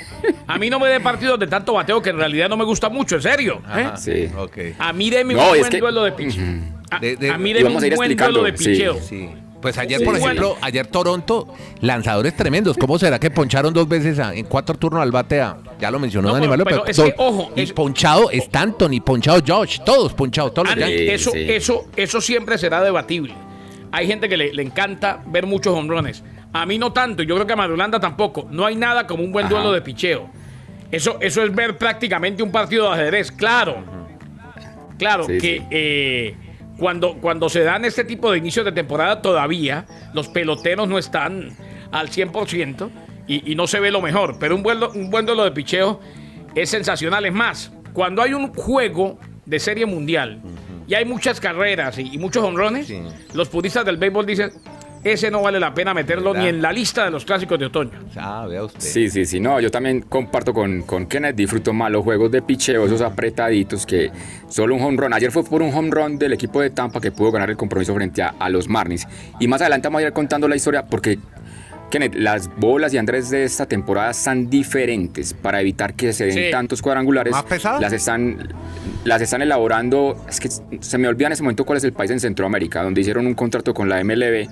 a 0.46 0.58
mí 0.58 0.70
no 0.70 0.78
me 0.78 0.88
dé 0.88 1.00
partidos 1.00 1.38
de 1.40 1.46
tanto 1.48 1.72
bateo 1.74 2.00
que 2.00 2.10
en 2.10 2.18
realidad 2.18 2.48
no 2.48 2.56
me 2.56 2.64
gusta 2.64 2.88
mucho, 2.88 3.16
en 3.16 3.22
serio. 3.22 3.60
¿eh? 3.76 3.90
Sí. 3.96 4.28
Ok. 4.36 4.58
A 4.78 4.92
mí 4.92 5.10
deme 5.10 5.34
No, 5.34 5.42
un 5.52 5.58
buen 5.58 5.68
que- 5.70 5.80
duelo 5.80 6.04
de 6.04 6.12
picheo. 6.12 6.44
A, 6.90 6.98
De- 7.00 7.16
de- 7.16 7.30
a 7.30 7.38
mí 7.38 7.52
a 7.52 7.66
un 7.66 7.74
buen 7.96 8.16
duelo 8.16 8.42
de 8.44 8.56
sí. 8.56 8.64
picheo. 8.64 9.00
Sí. 9.00 9.28
Pues 9.64 9.78
ayer, 9.78 9.98
Sí, 10.00 10.04
por 10.04 10.14
ejemplo, 10.14 10.58
ayer 10.60 10.86
Toronto, 10.88 11.48
lanzadores 11.80 12.36
tremendos. 12.36 12.76
¿Cómo 12.76 12.98
será 12.98 13.18
que 13.18 13.30
poncharon 13.30 13.72
dos 13.72 13.88
veces 13.88 14.18
a- 14.18 14.34
en 14.34 14.44
cuatro 14.44 14.76
turnos 14.76 15.00
al 15.00 15.10
bate 15.10 15.40
a- 15.40 15.56
Ya 15.80 15.90
lo 15.90 15.98
mencionó 15.98 16.28
No, 16.28 16.34
Dani 16.34 16.46
pero- 16.48 16.50
Malo, 16.50 16.64
pero 16.64 16.86
es 16.86 16.96
que, 17.00 17.14
ojo, 17.16 17.50
y 17.56 17.62
es- 17.62 17.72
ponchado 17.72 18.30
Stanton 18.30 18.92
y 18.92 19.00
ponchado 19.00 19.40
Josh, 19.46 19.78
todos 19.82 20.12
ponchados, 20.12 20.52
todos 20.52 20.68
los 20.68 20.76
Andy, 20.84 21.08
eso, 21.08 21.30
sí. 21.30 21.46
eso, 21.48 21.86
eso 21.96 22.20
siempre 22.20 22.58
será 22.58 22.82
debatible. 22.82 23.32
Hay 23.90 24.06
gente 24.06 24.28
que 24.28 24.36
le, 24.36 24.52
le 24.52 24.62
encanta 24.62 25.22
ver 25.26 25.46
muchos 25.46 25.74
honrones. 25.74 26.22
A 26.52 26.66
mí 26.66 26.76
no 26.76 26.92
tanto, 26.92 27.22
y 27.22 27.26
yo 27.26 27.34
creo 27.36 27.46
que 27.46 27.54
a 27.54 27.56
Madulanda 27.56 27.98
tampoco. 27.98 28.46
No 28.50 28.66
hay 28.66 28.76
nada 28.76 29.06
como 29.06 29.24
un 29.24 29.32
buen 29.32 29.46
Ajá. 29.46 29.54
duelo 29.54 29.72
de 29.72 29.80
picheo. 29.80 30.28
Eso, 30.90 31.16
eso 31.22 31.42
es 31.42 31.54
ver 31.54 31.78
prácticamente 31.78 32.42
un 32.42 32.52
partido 32.52 32.84
de 32.88 32.92
ajedrez. 33.00 33.32
Claro, 33.32 33.78
claro 34.98 35.24
Sí, 35.24 35.38
que 35.38 35.58
sí. 35.58 35.66
eh, 35.70 36.36
cuando, 36.78 37.14
cuando 37.20 37.48
se 37.48 37.62
dan 37.62 37.84
este 37.84 38.04
tipo 38.04 38.30
de 38.32 38.38
inicios 38.38 38.64
de 38.64 38.72
temporada 38.72 39.22
todavía 39.22 39.86
los 40.12 40.28
peloteros 40.28 40.88
no 40.88 40.98
están 40.98 41.50
al 41.92 42.08
100% 42.10 42.90
y, 43.26 43.52
y 43.52 43.54
no 43.54 43.66
se 43.66 43.80
ve 43.80 43.90
lo 43.90 44.00
mejor. 44.02 44.36
Pero 44.38 44.56
un 44.56 44.62
buen, 44.62 44.82
un 44.82 45.10
buen 45.10 45.24
duelo 45.26 45.44
de 45.44 45.52
picheo 45.52 46.00
es 46.54 46.70
sensacional. 46.70 47.24
Es 47.26 47.32
más, 47.32 47.72
cuando 47.92 48.22
hay 48.22 48.34
un 48.34 48.52
juego 48.54 49.18
de 49.46 49.58
serie 49.60 49.86
mundial 49.86 50.40
y 50.86 50.94
hay 50.94 51.04
muchas 51.04 51.40
carreras 51.40 51.98
y, 51.98 52.14
y 52.14 52.18
muchos 52.18 52.42
honrones, 52.44 52.86
Sí. 52.88 53.00
los 53.34 53.48
puristas 53.48 53.84
del 53.84 53.96
béisbol 53.96 54.26
dicen, 54.26 54.50
ese 55.04 55.30
no 55.30 55.42
vale 55.42 55.60
la 55.60 55.72
pena 55.74 55.92
meterlo 55.94 56.32
¿Verdad? 56.32 56.42
ni 56.44 56.48
en 56.48 56.62
la 56.62 56.72
lista 56.72 57.04
de 57.04 57.10
los 57.10 57.24
clásicos 57.24 57.58
de 57.58 57.66
otoño. 57.66 57.92
Ah, 58.16 58.46
vea 58.48 58.64
usted. 58.64 58.80
Sí, 58.80 59.08
sí, 59.10 59.24
sí, 59.26 59.38
no, 59.38 59.60
yo 59.60 59.70
también 59.70 60.00
comparto 60.02 60.52
con, 60.54 60.82
con 60.82 61.06
Kenneth, 61.06 61.36
disfruto 61.36 61.72
más 61.72 61.90
los 61.90 62.02
juegos 62.02 62.30
de 62.30 62.42
picheo, 62.42 62.86
esos 62.86 63.00
apretaditos 63.02 63.84
que 63.86 64.10
solo 64.48 64.74
un 64.74 64.82
home 64.82 64.96
run. 64.96 65.12
Ayer 65.12 65.30
fue 65.30 65.44
por 65.44 65.62
un 65.62 65.72
home 65.74 65.90
run 65.90 66.18
del 66.18 66.32
equipo 66.32 66.60
de 66.60 66.70
Tampa 66.70 67.00
que 67.00 67.12
pudo 67.12 67.30
ganar 67.30 67.50
el 67.50 67.56
compromiso 67.56 67.94
frente 67.94 68.22
a, 68.22 68.34
a 68.38 68.48
los 68.48 68.68
Marlins. 68.68 69.06
Y 69.38 69.46
más 69.46 69.60
adelante 69.60 69.88
vamos 69.88 70.00
a 70.02 70.06
ir 70.06 70.12
contando 70.12 70.48
la 70.48 70.56
historia 70.56 70.86
porque, 70.86 71.18
Kenneth, 71.90 72.14
las 72.16 72.48
bolas 72.56 72.92
y 72.94 72.98
Andrés 72.98 73.30
de 73.30 73.44
esta 73.44 73.66
temporada 73.66 74.10
están 74.10 74.48
diferentes 74.50 75.34
para 75.34 75.60
evitar 75.60 75.94
que 75.94 76.12
se 76.12 76.24
den 76.26 76.34
Sí. 76.34 76.50
tantos 76.50 76.82
cuadrangulares. 76.82 77.30
¿Más 77.32 77.44
pesadas? 77.44 77.80
Las 77.80 77.92
están, 77.92 78.48
las 79.04 79.20
están 79.20 79.42
elaborando, 79.42 80.24
es 80.28 80.40
que 80.40 80.48
se 80.80 80.98
me 80.98 81.06
olvida 81.08 81.26
en 81.28 81.34
ese 81.34 81.42
momento 81.42 81.64
cuál 81.64 81.76
es 81.76 81.84
el 81.84 81.92
país 81.92 82.10
en 82.10 82.18
Centroamérica, 82.20 82.82
donde 82.82 83.00
hicieron 83.02 83.26
un 83.26 83.34
contrato 83.34 83.72
con 83.74 83.88
la 83.88 84.02
MLB. 84.02 84.48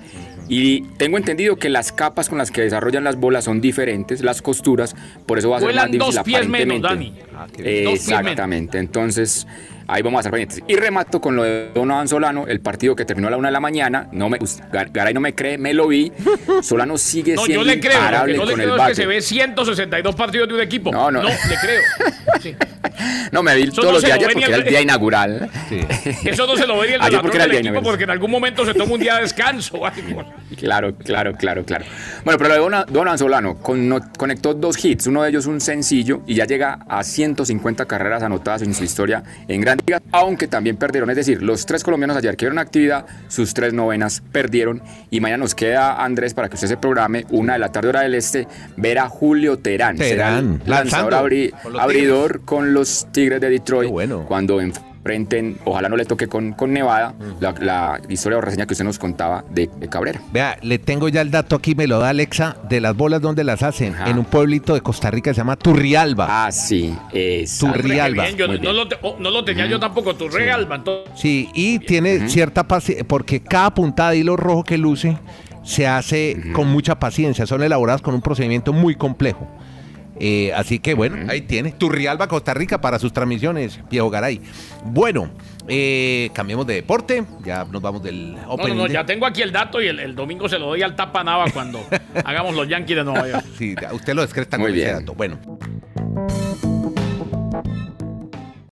Y 0.49 0.81
tengo 0.97 1.17
entendido 1.17 1.55
que 1.55 1.69
las 1.69 1.91
capas 1.91 2.29
con 2.29 2.37
las 2.37 2.51
que 2.51 2.61
desarrollan 2.61 3.03
las 3.03 3.15
bolas 3.15 3.45
son 3.45 3.61
diferentes, 3.61 4.21
las 4.21 4.41
costuras, 4.41 4.95
por 5.25 5.39
eso 5.39 5.49
va 5.49 5.57
a 5.57 5.59
ser 5.59 5.67
Vuelan 5.67 5.85
más 5.85 5.91
difícil 5.91 6.15
dos 6.15 6.23
pies 6.25 6.47
menos, 6.49 6.77
aparentemente. 6.79 6.87
Dani. 6.87 7.35
Ah, 7.35 7.47
menos. 7.57 7.93
Exactamente, 7.93 8.77
entonces 8.77 9.47
ahí 9.87 10.01
vamos 10.01 10.17
a 10.17 10.21
estar 10.21 10.31
pendientes. 10.31 10.61
Y 10.67 10.75
remato 10.75 11.21
con 11.21 11.35
lo 11.35 11.43
de 11.43 11.69
Donovan 11.73 12.07
Solano, 12.07 12.45
el 12.47 12.59
partido 12.59 12.95
que 12.95 13.05
terminó 13.05 13.29
a 13.29 13.31
la 13.31 13.37
una 13.37 13.47
de 13.47 13.53
la 13.53 13.59
mañana, 13.61 14.09
no 14.11 14.29
me, 14.29 14.37
Gar- 14.39 14.91
Garay 14.91 15.13
no 15.13 15.21
me 15.21 15.33
cree, 15.33 15.57
me 15.57 15.73
lo 15.73 15.87
vi, 15.87 16.11
Solano 16.61 16.97
sigue 16.97 17.35
No, 17.35 17.45
siendo 17.45 17.63
yo 17.63 17.71
le 17.71 17.79
creo, 17.79 17.93
imparable 17.93 18.37
no 18.37 18.43
le 18.45 18.51
con 18.51 18.61
creo 18.61 18.75
el 18.75 18.81
es 18.81 18.87
que 18.87 18.95
se 18.95 19.05
ve 19.05 19.21
162 19.21 20.15
partidos 20.15 20.47
de 20.49 20.53
un 20.55 20.61
equipo. 20.61 20.91
No, 20.91 21.09
no. 21.09 21.23
le 21.23 21.29
creo. 21.61 21.81
Sí. 22.41 22.55
No, 23.31 23.41
me 23.43 23.55
vi 23.55 23.63
Eso 23.63 23.71
todos 23.73 23.85
no 23.85 23.91
los 23.93 24.03
lo 24.03 24.13
ayer 24.13 24.29
porque 24.33 24.45
el- 24.45 24.51
era 24.53 24.57
el 24.63 24.69
día 24.69 24.81
inaugural. 24.81 25.49
Sí. 25.69 25.79
Eso 26.25 26.45
no 26.47 26.55
se 26.55 26.67
lo 26.67 26.77
vería 26.79 26.95
el 26.97 27.01
Ayer 27.01 27.21
porque 27.21 27.37
era 27.37 27.45
el 27.45 27.51
día 27.51 27.59
equipo 27.61 27.71
inaugural. 27.73 27.91
porque 27.91 28.03
en 28.03 28.09
algún 28.09 28.31
momento 28.31 28.65
se 28.65 28.73
toma 28.73 28.93
un 28.93 28.99
día 28.99 29.15
de 29.15 29.21
descanso. 29.21 29.81
Claro, 30.57 30.95
claro, 30.95 31.33
claro, 31.35 31.65
claro. 31.65 31.83
Bueno, 32.23 32.37
pero 32.37 32.49
lo 32.49 32.53
de 32.55 32.61
Dona- 32.61 32.85
Donovan 32.85 33.17
Solano 33.17 33.57
con- 33.57 33.89
no- 33.89 33.99
conectó 34.17 34.53
dos 34.53 34.83
hits, 34.85 35.07
uno 35.07 35.23
de 35.23 35.29
ellos 35.29 35.47
un 35.47 35.59
sencillo 35.59 36.21
y 36.27 36.35
ya 36.35 36.45
llega 36.45 36.79
a 36.87 37.03
150 37.03 37.85
carreras 37.85 38.21
anotadas 38.21 38.61
en 38.61 38.73
su 38.75 38.83
historia 38.83 39.23
en 39.47 39.61
Grandes 39.61 39.83
Ligas, 39.87 40.01
aunque 40.11 40.47
también 40.47 40.77
perdieron. 40.77 41.09
Es 41.09 41.15
decir, 41.15 41.41
los 41.41 41.65
tres 41.65 41.83
colombianos 41.83 42.15
ayer 42.17 42.37
que 42.37 42.45
vieron 42.45 42.59
actividad, 42.59 43.05
sus 43.29 43.53
tres 43.55 43.73
novenas 43.73 44.21
perdieron 44.31 44.81
y 45.09 45.19
mañana 45.21 45.39
nos 45.43 45.55
queda, 45.55 46.03
Andrés, 46.03 46.33
para 46.35 46.49
que 46.49 46.55
usted 46.55 46.67
se 46.67 46.77
programe, 46.77 47.25
una 47.31 47.53
de 47.53 47.59
la 47.59 47.71
tarde 47.71 47.89
hora 47.89 48.01
del 48.01 48.13
este, 48.13 48.47
ver 48.77 48.99
a 48.99 49.09
Julio 49.09 49.57
Terán. 49.57 49.97
Será 49.97 50.37
el 50.39 50.59
Terán, 50.59 50.61
lanzador 50.65 51.13
abri- 51.13 51.51
con 51.63 51.73
los 51.73 51.81
abridor 51.81 52.41
con 52.45 52.72
los 52.73 53.07
Tigres 53.11 53.39
de 53.39 53.49
Detroit 53.49 53.89
bueno. 53.91 54.25
cuando 54.27 54.59
enfrenten, 54.61 55.57
ojalá 55.65 55.89
no 55.89 55.97
le 55.97 56.05
toque 56.05 56.27
con, 56.27 56.53
con 56.53 56.71
Nevada, 56.71 57.13
la, 57.41 57.51
la 57.59 57.99
historia 58.09 58.37
o 58.37 58.41
reseña 58.41 58.65
que 58.65 58.73
usted 58.73 58.85
nos 58.85 58.97
contaba 58.99 59.43
de- 59.49 59.69
de 59.77 59.89
Cabrera. 59.89 60.21
Vea, 60.31 60.57
le 60.61 60.79
tengo 60.79 61.09
ya 61.09 61.21
el 61.21 61.29
dato 61.31 61.55
aquí, 61.57 61.75
me 61.75 61.87
lo 61.87 61.99
da 61.99 62.09
Alexa, 62.09 62.55
de 62.69 62.79
las 62.79 62.95
bolas 62.95 63.21
donde 63.21 63.43
las 63.43 63.63
hacen, 63.63 63.93
Ajá. 63.93 64.09
en 64.09 64.17
un 64.17 64.25
pueblito 64.25 64.73
de 64.73 64.81
Costa 64.81 65.11
Rica 65.11 65.31
que 65.31 65.33
se 65.35 65.41
llama 65.41 65.55
Turrialba. 65.57 66.27
Ah, 66.45 66.51
sí, 66.51 66.95
exacto. 67.11 67.65
Turri- 67.67 67.69
Hombre, 67.75 67.81
qué 67.83 67.93
Rialba. 67.93 68.23
bien, 68.23 68.37
yo 68.37 68.47
no 68.47 68.73
lo, 68.73 68.87
te- 68.87 68.97
oh, 69.01 69.17
no 69.19 69.29
lo 69.29 69.43
tenía 69.43 69.65
yo 69.67 69.79
tampoco, 69.79 70.15
tu 70.15 70.29
Realba. 70.29 70.75
entonces- 70.75 71.11
Sí, 71.19 71.49
y 71.53 71.79
tiene 71.79 72.29
cierta 72.29 72.65
paciencia, 72.67 73.05
porque 73.07 73.41
cada 73.41 73.73
puntada 73.73 74.11
de 74.11 74.17
hilo 74.19 74.37
rojo 74.37 74.63
que 74.63 74.77
luce 74.77 75.17
se 75.63 75.85
hace 75.87 76.37
con 76.53 76.67
mucha 76.69 76.99
paciencia, 76.99 77.45
son 77.45 77.61
elaboradas 77.63 78.01
con 78.01 78.13
un 78.15 78.21
procedimiento 78.21 78.73
muy 78.73 78.95
complejo. 78.95 79.47
Eh, 80.19 80.51
así 80.55 80.79
que 80.79 80.93
bueno, 80.93 81.29
ahí 81.31 81.41
tiene. 81.41 81.71
Turrialba, 81.71 82.27
Costa 82.27 82.53
Rica 82.53 82.79
para 82.79 82.99
sus 82.99 83.11
transmisiones, 83.13 83.79
Viejo 83.89 84.09
Garay. 84.09 84.41
Bueno, 84.85 85.29
eh, 85.67 86.29
cambiemos 86.33 86.67
de 86.67 86.75
deporte, 86.75 87.23
ya 87.43 87.65
nos 87.65 87.81
vamos 87.81 88.03
del 88.03 88.35
No, 88.35 88.41
no, 88.43 88.53
Open. 88.53 88.77
no, 88.77 88.83
de- 88.87 88.93
ya 88.93 89.05
tengo 89.05 89.25
aquí 89.25 89.41
el 89.41 89.51
dato 89.51 89.81
y 89.81 89.87
el, 89.87 89.99
el 89.99 90.13
domingo 90.15 90.47
se 90.47 90.59
lo 90.59 90.67
doy 90.67 90.81
al 90.83 90.95
Tapa 90.95 91.23
Nava 91.23 91.45
cuando 91.51 91.83
hagamos 92.25 92.55
los 92.55 92.67
Yankees 92.67 92.97
de 92.97 93.03
Nueva 93.03 93.27
York. 93.27 93.45
Sí, 93.57 93.75
usted 93.91 94.13
lo 94.13 94.21
descresta 94.21 94.57
con 94.57 94.67
ese 94.67 94.75
bien. 94.75 94.93
dato. 94.99 95.13
Bueno. 95.15 95.39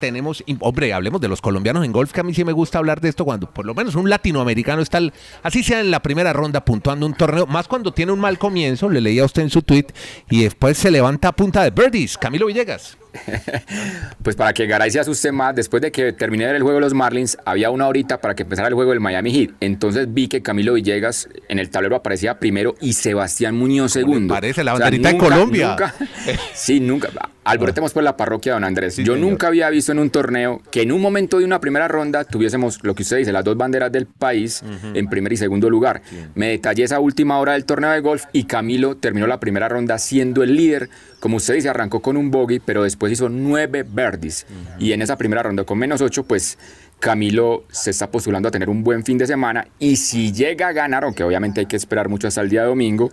Tenemos, 0.03 0.45
hombre, 0.61 0.93
hablemos 0.93 1.21
de 1.21 1.27
los 1.27 1.41
colombianos 1.41 1.85
en 1.85 1.91
golf, 1.91 2.13
que 2.13 2.21
a 2.21 2.23
mí 2.23 2.33
sí 2.33 2.45
me 2.45 2.53
gusta 2.53 2.79
hablar 2.79 3.01
de 3.01 3.09
esto 3.09 3.25
cuando 3.25 3.51
por 3.53 3.67
lo 3.67 3.75
menos 3.75 3.97
un 3.97 4.09
latinoamericano 4.09 4.81
está, 4.81 4.99
al- 4.99 5.13
así 5.43 5.65
sea 5.65 5.81
en 5.81 5.91
la 5.91 6.01
primera 6.03 6.33
ronda, 6.33 6.65
puntuando 6.65 7.05
un 7.05 7.15
torneo, 7.15 7.47
más 7.49 7.67
cuando 7.67 7.91
tiene 7.93 8.13
un 8.13 8.21
mal 8.21 8.39
comienzo, 8.39 8.89
le 8.89 9.01
leía 9.01 9.23
a 9.23 9.25
usted 9.25 9.43
en 9.43 9.51
su 9.51 9.61
tweet, 9.63 9.87
y 10.31 10.45
después 10.45 10.79
se 10.79 10.93
levanta 10.93 11.27
a 11.27 11.33
punta 11.33 11.65
de 11.65 11.71
birdies. 11.71 12.17
Camilo 12.17 12.47
Villegas. 12.47 12.97
Pues 14.23 14.37
para 14.37 14.53
que 14.53 14.67
Garay 14.67 14.91
se 14.91 15.01
asuste 15.01 15.33
más, 15.33 15.55
después 15.57 15.81
de 15.81 15.91
que 15.91 16.13
terminé 16.13 16.45
de 16.45 16.49
ver 16.49 16.57
el 16.57 16.63
juego 16.63 16.77
de 16.77 16.83
los 16.83 16.93
Marlins, 16.95 17.39
había 17.47 17.71
una 17.71 17.89
horita 17.89 18.21
para 18.21 18.35
que 18.37 18.43
empezara 18.43 18.69
el 18.69 18.75
juego 18.75 18.91
del 18.91 19.01
Miami 19.01 19.33
Heat. 19.33 19.51
Entonces 19.61 20.13
vi 20.13 20.29
que 20.29 20.43
Camilo 20.43 20.75
Villegas 20.75 21.29
en 21.49 21.59
el 21.59 21.71
tablero 21.71 21.97
aparecía 21.97 22.39
primero 22.39 22.75
y 22.81 22.93
Sebastián 22.93 23.57
Muñoz 23.57 23.95
¿Cómo 23.95 24.07
le 24.07 24.13
segundo. 24.13 24.35
parece? 24.35 24.63
La 24.63 24.75
banderita 24.75 25.09
de 25.13 25.19
Colombia. 25.19 25.69
nunca- 25.71 25.95
sí, 26.55 26.79
nunca. 26.81 27.09
Alborotemos 27.49 27.93
por 27.93 28.03
la 28.03 28.17
parroquia, 28.17 28.53
don 28.53 28.65
Andrés. 28.65 28.95
Sí, 28.95 29.05
Yo 29.05 29.15
señor. 29.15 29.31
nunca 29.31 29.47
había 29.47 29.71
visto 29.71 29.93
en 29.93 29.99
un 29.99 30.11
torneo 30.11 30.61
que 30.71 30.83
en 30.83 30.93
un 30.93 31.01
momento 31.01 31.39
de 31.39 31.45
una 31.45 31.61
primera 31.61 31.89
ronda 31.89 32.25
tuviésemos 32.25 32.81
lo 32.83 32.95
que 32.95 33.03
usted 33.03 33.17
dice, 33.17 33.33
las 33.33 33.43
dos 33.45 33.57
banderas 33.57 33.91
del 33.91 34.07
país 34.07 34.63
en 34.95 35.09
primer 35.09 35.33
y 35.33 35.37
segundo 35.37 35.71
lugar. 35.71 36.03
Me 36.35 36.49
detallé 36.49 36.85
esa 36.85 37.01
última 37.01 37.39
hora 37.39 37.53
del 37.53 37.65
torneo 37.65 37.91
de 37.91 38.01
golf 38.01 38.25
y 38.33 38.45
Camilo 38.45 38.97
terminó 38.97 39.27
la 39.27 39.41
primera 39.41 39.69
ronda 39.69 39.99
siendo 39.99 40.43
el 40.43 40.55
líder. 40.57 40.91
Como 41.21 41.39
usted 41.39 41.55
dice, 41.55 41.69
arrancó 41.69 42.01
con 42.01 42.17
un 42.17 42.31
bogey, 42.31 42.61
pero 42.61 42.83
después 42.83 43.13
hizo 43.13 43.29
nueve 43.29 43.83
birdies. 43.83 44.47
Y 44.79 44.93
en 44.93 45.03
esa 45.03 45.17
primera 45.17 45.43
ronda 45.43 45.65
con 45.65 45.79
menos 45.79 46.01
ocho, 46.01 46.25
pues 46.25 46.59
Camilo 47.01 47.65
se 47.71 47.91
está 47.91 48.11
postulando 48.11 48.49
a 48.49 48.51
tener 48.51 48.69
un 48.69 48.85
buen 48.85 49.05
fin 49.05 49.19
de 49.19 49.27
semana. 49.27 49.67
Y 49.79 49.97
si 49.97 50.33
llega 50.33 50.69
a 50.69 50.73
ganar, 50.73 51.05
aunque 51.05 51.25
obviamente 51.25 51.61
hay 51.61 51.67
que 51.67 51.77
esperar 51.77 52.09
mucho 52.09 52.29
hasta 52.29 52.41
el 52.41 52.51
día 52.51 52.65
domingo, 52.65 53.11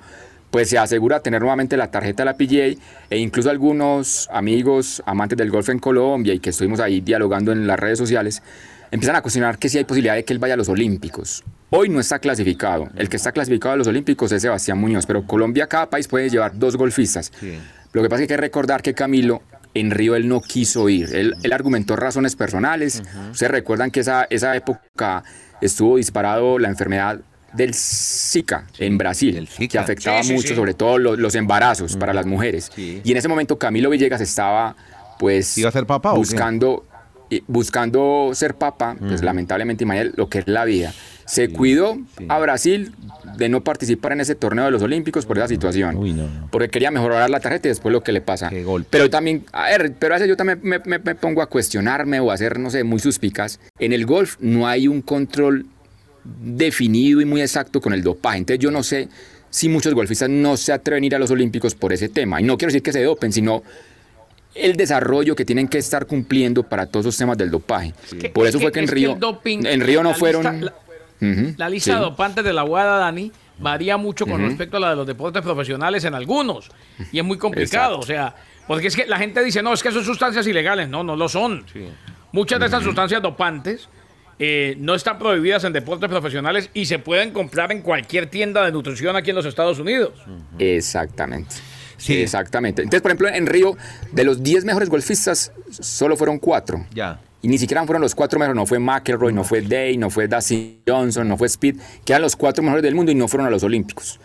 pues 0.55 0.69
se 0.69 0.77
asegura 0.77 1.19
tener 1.19 1.41
nuevamente 1.41 1.75
la 1.75 1.91
tarjeta 1.91 2.23
de 2.23 2.31
la 2.31 2.37
PGA 2.37 2.81
e 3.09 3.17
incluso 3.17 3.49
algunos 3.49 4.29
amigos 4.31 5.03
amantes 5.05 5.37
del 5.37 5.51
golf 5.51 5.67
en 5.67 5.79
Colombia 5.79 6.33
y 6.33 6.39
que 6.39 6.51
estuvimos 6.51 6.79
ahí 6.79 7.01
dialogando 7.01 7.51
en 7.51 7.67
las 7.67 7.77
redes 7.77 7.99
sociales, 7.99 8.41
empiezan 8.89 9.17
a 9.17 9.21
cuestionar 9.21 9.57
que 9.57 9.67
si 9.67 9.79
hay 9.79 9.83
posibilidad 9.83 10.15
de 10.15 10.23
que 10.23 10.31
él 10.31 10.39
vaya 10.39 10.53
a 10.53 10.57
los 10.57 10.69
Olímpicos. 10.69 11.43
Hoy 11.71 11.89
no 11.89 11.99
está 11.99 12.19
clasificado. 12.19 12.87
El 12.95 13.09
que 13.09 13.17
está 13.17 13.33
clasificado 13.33 13.73
a 13.73 13.75
los 13.75 13.87
Olímpicos 13.87 14.31
es 14.31 14.43
Sebastián 14.43 14.77
Muñoz, 14.77 15.05
pero 15.05 15.27
Colombia, 15.27 15.67
cada 15.67 15.89
país 15.89 16.07
puede 16.07 16.29
llevar 16.29 16.57
dos 16.57 16.77
golfistas. 16.77 17.33
Lo 17.91 18.01
que 18.01 18.07
pasa 18.07 18.23
es 18.23 18.27
que 18.29 18.33
hay 18.35 18.37
que 18.37 18.41
recordar 18.41 18.81
que 18.81 18.93
Camilo 18.93 19.41
en 19.73 19.91
Río 19.91 20.15
él 20.15 20.29
no 20.29 20.39
quiso 20.39 20.87
ir. 20.87 21.13
Él, 21.13 21.35
él 21.43 21.51
argumentó 21.51 21.97
razones 21.97 22.37
personales. 22.37 23.03
Ustedes 23.29 23.51
recuerdan 23.51 23.91
que 23.91 23.99
esa, 23.99 24.25
esa 24.29 24.55
época 24.55 25.21
estuvo 25.59 25.97
disparado 25.97 26.59
la 26.59 26.69
enfermedad 26.69 27.19
del 27.55 27.73
Zika 27.73 28.67
en 28.79 28.97
Brasil, 28.97 29.47
que 29.69 29.77
afectaba 29.79 30.21
Sí, 30.23 30.29
sí, 30.29 30.33
mucho, 30.35 30.47
sí. 30.49 30.55
sobre 30.55 30.73
todo 30.73 30.97
los, 30.97 31.17
los 31.19 31.35
embarazos 31.35 31.95
para 31.97 32.13
las 32.13 32.25
mujeres. 32.25 32.71
Sí. 32.75 33.01
Y 33.03 33.11
en 33.11 33.17
ese 33.17 33.27
momento 33.27 33.57
Camilo 33.57 33.89
Villegas 33.89 34.21
estaba, 34.21 34.75
pues, 35.19 35.57
¿Iba 35.57 35.69
a 35.69 35.71
ser 35.71 35.85
papá 35.85 36.13
buscando, 36.13 36.85
y- 37.29 37.43
buscando 37.47 38.31
ser 38.33 38.55
papá, 38.55 38.95
pues 38.99 39.23
lamentablemente, 39.23 39.83
Imael, 39.83 40.13
lo 40.15 40.29
que 40.29 40.39
es 40.39 40.47
la 40.47 40.65
vida. 40.65 40.93
Se 41.25 41.49
cuidó 41.49 41.97
a 42.29 42.37
Brasil 42.37 42.93
de 43.37 43.49
no 43.49 43.63
participar 43.63 44.11
en 44.11 44.21
ese 44.21 44.35
torneo 44.35 44.65
de 44.65 44.69
los 44.71 44.83
Olímpicos 44.83 45.25
por 45.25 45.39
esa 45.39 45.47
situación. 45.47 45.97
Uy, 45.97 46.13
no, 46.13 46.27
no. 46.27 46.49
Porque 46.51 46.69
quería 46.69 46.91
mejorar 46.91 47.27
la 47.31 47.39
tarjeta 47.39 47.67
y 47.67 47.69
después 47.69 47.91
lo 47.91 48.03
que 48.03 48.11
le 48.11 48.21
pasa. 48.21 48.49
Qué 48.49 48.63
golpe. 48.63 48.89
Pero 48.91 49.09
también, 49.09 49.43
a 49.51 49.63
ver, 49.69 49.93
pero 49.97 50.13
a 50.13 50.17
veces 50.17 50.29
yo 50.29 50.37
también 50.37 50.59
me, 50.61 50.77
me- 50.85 50.99
me 50.99 51.15
pongo 51.15 51.41
a 51.41 51.47
cuestionarme 51.47 52.19
o 52.19 52.29
a 52.29 52.37
ser, 52.37 52.59
no 52.59 52.69
sé, 52.69 52.83
muy 52.83 52.99
suspicaz. 52.99 53.59
En 53.79 53.91
el 53.91 54.05
golf 54.05 54.35
no 54.39 54.67
hay 54.67 54.87
un 54.87 55.01
control 55.01 55.65
definido 56.41 57.21
y 57.21 57.25
muy 57.25 57.41
exacto 57.41 57.79
con 57.81 57.93
el 57.93 58.01
dopaje. 58.03 58.39
Entonces 58.39 58.59
yo 58.59 58.71
no 58.71 58.83
sé 58.83 59.07
si 59.49 59.69
muchos 59.69 59.93
golfistas 59.93 60.29
no 60.29 60.57
se 60.57 60.73
atreven 60.73 61.03
a 61.03 61.07
ir 61.07 61.15
a 61.15 61.19
los 61.19 61.31
Olímpicos 61.31 61.75
por 61.75 61.93
ese 61.93 62.09
tema. 62.09 62.41
Y 62.41 62.43
no 62.43 62.57
quiero 62.57 62.69
decir 62.69 62.83
que 62.83 62.91
se 62.91 63.03
dopen, 63.03 63.31
sino 63.31 63.63
el 64.53 64.75
desarrollo 64.75 65.35
que 65.35 65.45
tienen 65.45 65.67
que 65.67 65.77
estar 65.77 66.05
cumpliendo 66.05 66.63
para 66.63 66.85
todos 66.85 67.05
los 67.05 67.17
temas 67.17 67.37
del 67.37 67.51
dopaje. 67.51 67.93
por 68.33 68.45
es 68.45 68.49
eso 68.49 68.59
que- 68.59 68.65
fue 68.65 68.71
que 68.71 68.79
en 68.79 68.85
que 68.85 68.91
Río, 68.91 69.17
en 69.45 69.81
Río 69.81 70.03
no 70.03 70.09
la 70.11 70.15
fueron... 70.15 70.61
lista- 70.61 70.75
La 71.57 71.69
lista 71.69 71.91
sí. 71.91 71.97
de 71.97 72.01
dopantes 72.03 72.43
de 72.43 72.53
la 72.53 72.63
UADA, 72.65 72.97
Dani, 72.97 73.31
varía 73.59 73.95
mucho 73.97 74.25
con 74.25 74.41
respecto 74.41 74.77
a 74.77 74.79
la 74.81 74.89
de 74.91 74.95
los 74.97 75.07
deportes 75.07 75.41
profesionales 75.41 76.03
en 76.03 76.13
algunos. 76.13 76.69
Y 77.11 77.19
es 77.19 77.25
muy 77.25 77.37
complicado. 77.37 77.95
Exacto. 77.95 77.99
O 77.99 78.05
sea, 78.05 78.35
porque 78.67 78.87
es 78.87 78.95
que 78.95 79.05
la 79.07 79.17
gente 79.17 79.41
dice, 79.43 79.61
no, 79.63 79.73
es 79.73 79.81
que 79.81 79.91
son 79.91 80.03
sustancias 80.03 80.45
ilegales. 80.47 80.89
No, 80.89 81.03
no 81.03 81.15
lo 81.15 81.29
son. 81.29 81.65
Muchas 82.33 82.59
de 82.59 82.65
estas 82.65 82.83
sustancias 82.83 83.21
dopantes 83.21 83.87
eh, 84.39 84.75
no 84.79 84.95
están 84.95 85.17
prohibidas 85.17 85.63
en 85.63 85.73
deportes 85.73 86.09
profesionales 86.09 86.69
y 86.73 86.85
se 86.85 86.99
pueden 86.99 87.31
comprar 87.31 87.71
en 87.71 87.81
cualquier 87.81 88.27
tienda 88.29 88.65
de 88.65 88.71
nutrición 88.71 89.15
aquí 89.15 89.29
en 89.29 89.35
los 89.35 89.45
Estados 89.45 89.79
Unidos. 89.79 90.13
Exactamente. 90.59 91.55
Sí. 91.97 92.21
Exactamente. 92.21 92.81
Entonces, 92.81 93.01
por 93.01 93.11
ejemplo, 93.11 93.29
en 93.29 93.45
Río, 93.47 93.77
de 94.11 94.23
los 94.25 94.43
10 94.43 94.65
mejores 94.65 94.89
golfistas, 94.89 95.51
solo 95.71 96.17
fueron 96.17 96.39
4. 96.39 96.87
Ya. 96.93 97.19
Y 97.41 97.47
ni 97.47 97.57
siquiera 97.57 97.85
fueron 97.85 98.01
los 98.01 98.15
cuatro 98.15 98.39
mejores, 98.39 98.55
no 98.55 98.65
fue 98.65 98.79
McElroy, 98.79 99.31
no 99.31 99.43
fue 99.43 99.61
Day, 99.61 99.97
no 99.97 100.09
fue 100.09 100.27
Dustin 100.27 100.79
Johnson, 100.87 101.27
no 101.27 101.37
fue 101.37 101.45
Speed, 101.45 101.75
que 102.03 102.11
eran 102.11 102.23
los 102.23 102.35
cuatro 102.35 102.63
mejores 102.63 102.81
del 102.81 102.95
mundo 102.95 103.11
y 103.11 103.15
no 103.15 103.27
fueron 103.27 103.45
a 103.45 103.51
los 103.51 103.61
Olímpicos. 103.61 104.19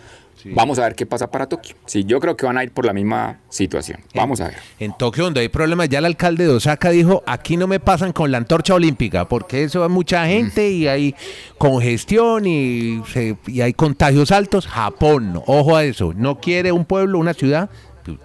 Vamos 0.46 0.78
a 0.78 0.84
ver 0.84 0.94
qué 0.94 1.06
pasa 1.06 1.30
para 1.30 1.46
Tokio. 1.46 1.76
Sí, 1.86 2.04
yo 2.04 2.20
creo 2.20 2.36
que 2.36 2.46
van 2.46 2.56
a 2.58 2.64
ir 2.64 2.72
por 2.72 2.84
la 2.86 2.92
misma 2.92 3.38
situación. 3.48 4.00
Vamos 4.14 4.40
a 4.40 4.48
ver. 4.48 4.56
En 4.78 4.92
Tokio, 4.96 5.24
donde 5.24 5.40
hay 5.40 5.48
problemas, 5.48 5.88
ya 5.88 5.98
el 5.98 6.04
alcalde 6.06 6.44
de 6.46 6.54
Osaka 6.54 6.90
dijo, 6.90 7.22
aquí 7.26 7.56
no 7.56 7.66
me 7.66 7.80
pasan 7.80 8.12
con 8.12 8.30
la 8.30 8.38
antorcha 8.38 8.74
olímpica, 8.74 9.28
porque 9.28 9.64
eso 9.64 9.82
hay 9.82 9.88
mucha 9.90 10.26
gente 10.26 10.70
y 10.70 10.86
hay 10.88 11.14
congestión 11.58 12.46
y, 12.46 13.02
se- 13.12 13.36
y 13.46 13.60
hay 13.60 13.72
contagios 13.74 14.30
altos. 14.32 14.66
Japón, 14.66 15.42
ojo 15.46 15.76
a 15.76 15.84
eso, 15.84 16.12
no 16.16 16.40
quiere 16.40 16.72
un 16.72 16.84
pueblo, 16.84 17.18
una 17.18 17.34
ciudad, 17.34 17.68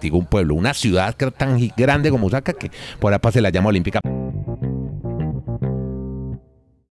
digo 0.00 0.18
un 0.18 0.26
pueblo, 0.26 0.54
una 0.54 0.74
ciudad 0.74 1.14
tan 1.36 1.58
grande 1.76 2.10
como 2.10 2.26
Osaka 2.26 2.52
que 2.54 2.70
por 2.98 3.12
ahí 3.12 3.18
se 3.32 3.40
la 3.40 3.50
llama 3.50 3.68
olímpica. 3.68 4.00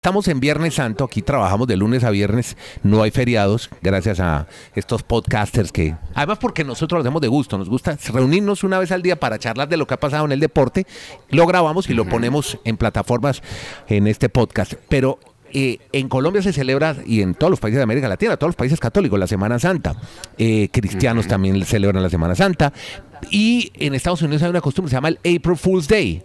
Estamos 0.04 0.28
en 0.28 0.42
Viernes 0.42 0.74
Santo, 0.74 1.06
aquí 1.06 1.22
trabajamos 1.22 1.66
de 1.66 1.78
lunes 1.78 2.04
a 2.04 2.10
viernes, 2.10 2.58
no 2.84 3.04
hay 3.04 3.12
feriados, 3.12 3.70
gracias 3.82 4.20
a 4.20 4.48
estos 4.76 5.02
podcasters 5.02 5.72
que, 5.72 5.96
además 6.14 6.40
porque 6.40 6.66
nosotros 6.66 6.98
lo 6.98 7.04
hacemos 7.04 7.22
de 7.22 7.30
gusto, 7.30 7.58
nos 7.58 7.70
gusta 7.70 7.98
reunirnos 8.12 8.66
una 8.66 8.80
vez 8.80 8.92
al 8.92 9.02
día 9.02 9.18
para 9.18 9.40
charlar 9.40 9.70
de 9.70 9.78
lo 9.78 9.88
que 9.88 9.94
ha 9.94 10.00
pasado 10.02 10.26
en 10.26 10.34
el 10.34 10.42
deporte, 10.42 10.86
lo 11.30 11.48
grabamos 11.48 11.90
y 11.90 11.94
lo 11.94 12.04
ponemos 12.04 12.58
en 12.66 12.76
plataformas 12.76 13.42
en 13.88 14.08
este 14.08 14.28
podcast, 14.28 14.74
pero 14.90 15.20
eh, 15.54 15.78
en 15.94 16.10
Colombia 16.10 16.42
se 16.42 16.52
celebra, 16.52 16.98
y 17.06 17.22
en 17.22 17.34
todos 17.34 17.52
los 17.52 17.62
países 17.62 17.78
de 17.78 17.84
América 17.84 18.10
Latina, 18.10 18.36
todos 18.36 18.50
los 18.50 18.58
países 18.58 18.82
católicos, 18.82 19.18
la 19.18 19.28
Semana 19.28 19.58
Santa. 19.58 19.96
Eh, 20.38 20.68
cristianos 20.70 21.28
también 21.28 21.64
celebran 21.64 22.04
la 22.04 22.10
Semana 22.10 22.36
Santa. 22.36 22.74
Y 23.32 23.72
en 23.76 23.94
Estados 23.94 24.22
Unidos 24.22 24.44
hay 24.44 24.50
una 24.50 24.60
costumbre, 24.60 24.90
se 24.90 24.98
llama 24.98 25.08
el 25.08 25.20
April 25.20 25.56
Fool's 25.56 25.88
Day. 25.88 26.24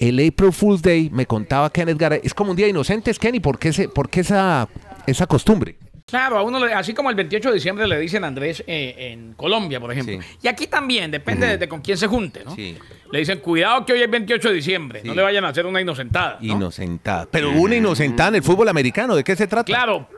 El 0.00 0.18
April 0.26 0.50
Fool's 0.52 0.80
Day, 0.82 1.10
me 1.12 1.26
contaba 1.26 1.70
Kenneth 1.70 1.98
Garay, 1.98 2.20
es 2.24 2.32
como 2.34 2.50
un 2.52 2.56
día 2.56 2.66
de 2.66 2.70
inocentes, 2.70 3.18
Kenny, 3.18 3.38
¿por 3.38 3.58
qué, 3.58 3.68
ese, 3.68 3.88
por 3.88 4.08
qué 4.08 4.20
esa, 4.20 4.66
esa 5.06 5.26
costumbre? 5.26 5.76
Claro, 6.06 6.38
a 6.38 6.42
uno, 6.42 6.64
le- 6.66 6.72
así 6.74 6.92
como 6.94 7.08
el 7.10 7.14
28 7.14 7.50
de 7.50 7.54
diciembre 7.54 7.86
le 7.86 8.00
dicen 8.00 8.24
Andrés 8.24 8.64
eh, 8.66 9.12
en 9.12 9.34
Colombia, 9.34 9.78
por 9.78 9.92
ejemplo. 9.92 10.18
Sí. 10.20 10.38
Y 10.42 10.48
aquí 10.48 10.66
también, 10.66 11.10
depende 11.10 11.46
de, 11.46 11.58
de 11.58 11.68
con 11.68 11.82
quién 11.82 11.96
se 11.98 12.08
junte, 12.08 12.42
¿no? 12.44 12.56
Sí. 12.56 12.76
Le 13.12 13.18
dicen, 13.20 13.38
cuidado 13.38 13.84
que 13.86 13.92
hoy 13.92 14.02
es 14.02 14.10
28 14.10 14.48
de 14.48 14.54
diciembre, 14.54 15.02
no 15.04 15.14
le 15.14 15.22
vayan 15.22 15.44
a 15.44 15.48
hacer 15.48 15.66
una 15.66 15.80
inocentada. 15.80 16.38
¿no? 16.40 16.54
Inocentada. 16.54 17.28
Pero 17.30 17.52
una 17.52 17.76
inocentada 17.76 18.30
en 18.30 18.34
el 18.36 18.42
fútbol 18.42 18.68
americano, 18.68 19.14
¿de 19.14 19.22
qué 19.22 19.36
se 19.36 19.46
trata? 19.46 19.64
Claro, 19.66 20.08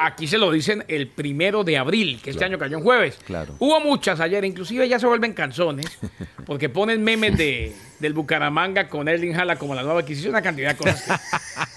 aquí 0.00 0.26
se 0.26 0.38
lo 0.38 0.50
dicen 0.50 0.84
el 0.88 1.08
primero 1.08 1.64
de 1.64 1.78
abril, 1.78 2.20
que 2.22 2.30
este 2.30 2.44
año 2.44 2.58
cayó 2.58 2.78
en 2.78 2.82
jueves. 2.82 3.18
Claro. 3.24 3.54
Hubo 3.58 3.80
muchas 3.80 4.20
ayer, 4.20 4.44
inclusive 4.44 4.88
ya 4.88 4.98
se 4.98 5.06
vuelven 5.06 5.32
canzones, 5.32 5.98
porque 6.46 6.68
ponen 6.68 7.02
memes 7.02 7.36
de, 7.36 7.74
del 7.98 8.12
Bucaramanga 8.12 8.88
con 8.88 9.08
Erling 9.08 9.34
Haaland 9.34 9.58
como 9.58 9.74
la 9.74 9.82
nueva 9.82 10.00
adquisición, 10.00 10.30
una 10.30 10.42
cantidad 10.42 10.70
de 10.70 10.76
cosas 10.76 11.02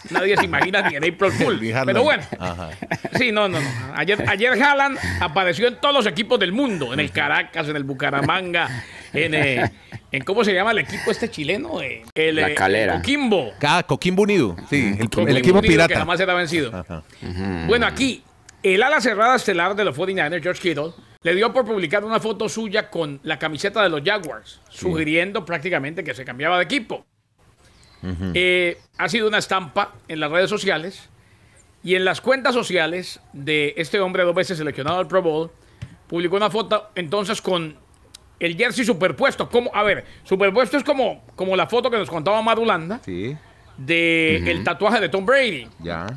que 0.08 0.14
nadie 0.14 0.38
se 0.38 0.46
imagina 0.46 0.88
ni 0.90 0.96
en 0.96 1.04
April 1.04 1.32
Fool. 1.32 1.60
Pero 1.86 2.04
bueno, 2.04 2.24
Ajá. 2.40 2.72
sí, 3.18 3.32
no, 3.32 3.48
no, 3.48 3.60
no. 3.60 3.70
Ayer, 3.96 4.24
ayer 4.28 4.62
Haaland 4.62 4.98
apareció 5.20 5.68
en 5.68 5.80
todos 5.80 5.94
los 5.94 6.08
equipos 6.08 6.40
del 6.40 6.52
mundo, 6.52 6.94
en 6.94 7.00
el 7.00 7.12
Caracas, 7.12 7.68
en 7.70 7.76
el 7.76 7.84
Bucaramanga, 7.84 8.70
en, 9.16 9.34
eh, 9.34 9.72
en 10.12 10.24
¿cómo 10.24 10.44
se 10.44 10.54
llama 10.54 10.72
el 10.72 10.80
equipo 10.80 11.12
este 11.12 11.30
chileno? 11.30 11.82
Eh, 11.82 12.04
el, 12.14 12.36
La 12.36 12.50
eh, 12.50 12.56
Calera. 12.56 12.96
Coquimbo. 12.98 13.52
Ah, 13.62 13.84
Coquimbo 13.88 14.24
Unido, 14.24 14.56
sí, 14.70 14.96
el, 15.00 15.10
Con 15.10 15.28
el 15.28 15.38
equipo 15.38 15.60
unido 15.60 15.72
pirata. 15.72 15.94
Que 15.94 16.00
jamás 16.00 16.18
será 16.18 16.34
vencido. 16.34 16.76
Ajá. 16.76 17.04
Bueno, 17.68 17.86
aquí, 17.86 18.24
el 18.64 18.84
ala 18.84 19.02
cerrada 19.02 19.36
estelar 19.36 19.76
de 19.76 19.86
los 19.86 19.98
49ers, 19.98 20.42
George 20.42 20.62
Kittle, 20.62 20.92
le 21.26 21.34
dio 21.34 21.52
por 21.52 21.66
publicar 21.66 22.04
una 22.04 22.20
foto 22.20 22.48
suya 22.48 22.92
con 22.92 23.20
la 23.24 23.40
camiseta 23.40 23.82
de 23.82 23.90
los 23.90 24.02
Jaguars, 24.04 24.62
sugiriendo 24.70 25.44
prácticamente 25.44 26.04
que 26.04 26.14
se 26.14 26.24
cambiaba 26.24 26.58
de 26.58 26.64
equipo. 26.66 27.06
Eh, 28.36 28.78
ha 29.00 29.10
sido 29.10 29.28
una 29.28 29.40
estampa 29.40 29.96
en 30.08 30.20
las 30.20 30.30
redes 30.30 30.50
sociales 30.50 31.10
y 31.84 31.96
en 31.96 32.06
las 32.06 32.22
cuentas 32.22 32.54
sociales 32.54 33.20
de 33.34 33.74
este 33.78 34.00
hombre 34.00 34.24
dos 34.24 34.36
veces 34.36 34.60
seleccionado 34.60 35.00
al 35.00 35.08
Pro 35.08 35.24
Bowl, 35.24 35.52
publicó 36.08 36.36
una 36.36 36.52
foto 36.52 36.90
entonces 36.94 37.42
con 37.42 37.78
el 38.39 38.56
jersey 38.58 38.86
superpuesto. 38.86 39.50
Como, 39.50 39.72
a 39.74 39.84
ver, 39.84 40.06
superpuesto 40.24 40.77
es 40.77 40.84
como, 40.84 41.24
como 41.36 41.56
la 41.56 41.68
foto 41.68 41.89
que 41.89 41.98
nos 41.98 42.10
contaba 42.10 42.42
Madulanda 42.42 43.00
Sí, 43.04 43.36
de 43.77 44.38
el 44.51 44.63
tatuaje 44.63 45.00
de 45.00 45.10
Tom 45.10 45.25
Brady. 45.25 45.68
ya. 45.80 46.08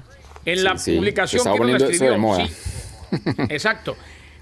En 0.44 0.58
Sí, 0.58 0.64
la 0.64 0.78
sí, 0.78 0.96
publicación 0.96 1.44
que 1.56 1.64
nos 1.72 1.82
escribió. 1.82 2.10
de 2.12 2.18
moda. 2.18 2.46
exacto. 3.48 3.96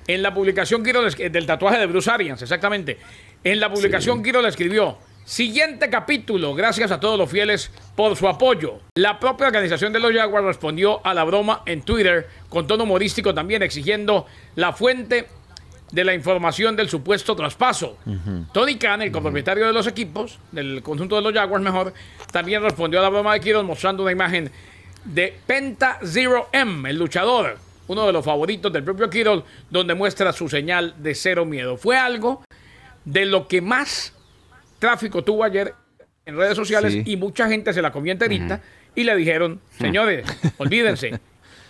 En 0.07 0.23
la 0.23 0.33
publicación 0.33 0.85
esc- 0.85 1.31
del 1.31 1.47
tatuaje 1.47 1.79
de 1.79 1.87
Bruce 1.87 2.11
Arians, 2.11 2.41
exactamente. 2.43 2.99
En 3.43 3.59
la 3.61 3.73
publicación 3.73 4.23
Guido 4.23 4.41
le 4.43 4.49
escribió. 4.49 4.99
Siguiente 5.25 5.91
capítulo, 5.91 6.55
gracias 6.55 6.93
a 6.93 7.01
todos 7.01 7.19
los 7.19 7.29
fieles 7.29 7.73
por 7.97 8.15
su 8.17 8.29
apoyo. 8.29 8.79
La 8.95 9.19
propia 9.19 9.49
organización 9.49 9.93
de 9.93 9.99
los 9.99 10.13
Jaguars 10.13 10.47
respondió 10.47 11.05
a 11.05 11.13
la 11.15 11.25
broma 11.25 11.63
en 11.67 11.83
Twitter 11.83 12.29
con 12.49 12.69
tono 12.69 12.85
humorístico 12.85 13.35
también 13.35 13.65
exigiendo 13.65 14.27
la 14.55 14.73
fuente 14.73 15.27
de 15.93 16.05
la 16.05 16.15
información 16.15 16.75
del 16.77 16.89
supuesto 16.89 17.37
traspaso. 17.37 17.97
Tony 18.53 18.77
Khan, 18.77 19.03
el 19.03 19.13
copropietario 19.13 19.67
de 19.67 19.73
los 19.73 19.87
equipos, 19.87 20.39
del 20.53 20.83
conjunto 20.83 21.17
de 21.17 21.23
los 21.23 21.33
Jaguars 21.33 21.63
mejor, 21.65 21.93
también 22.33 22.63
respondió 22.63 22.99
a 22.99 23.03
la 23.03 23.09
broma 23.09 23.33
de 23.35 23.41
Kiros 23.41 23.65
mostrando 23.65 24.03
una 24.03 24.13
imagen 24.13 24.51
de 25.05 25.37
Penta 25.47 25.99
Zero 26.05 26.49
M, 26.53 26.91
el 26.91 26.99
luchador, 26.99 27.57
uno 27.87 28.05
de 28.07 28.13
los 28.13 28.25
favoritos 28.25 28.73
del 28.73 28.83
propio 28.83 29.09
Kittle, 29.09 29.45
donde 29.71 29.95
muestra 29.95 30.33
su 30.33 30.49
señal 30.49 30.95
de 30.99 31.15
cero 31.15 31.45
miedo. 31.45 31.77
Fue 31.77 31.97
algo 31.97 32.43
de 33.05 33.25
lo 33.25 33.47
que 33.47 33.61
más 33.61 34.13
tráfico 34.81 35.23
tuvo 35.23 35.45
ayer 35.45 35.73
en 36.27 36.37
redes 36.37 36.57
sociales 36.57 36.93
Sí. 36.93 37.03
y 37.07 37.17
mucha 37.17 37.49
gente 37.49 37.73
se 37.73 37.81
la 37.81 37.93
comió 37.93 38.11
enterita 38.13 38.61
y 38.97 39.05
le 39.05 39.15
dijeron, 39.15 39.61
señores, 39.79 40.27
olvídense, 40.59 41.21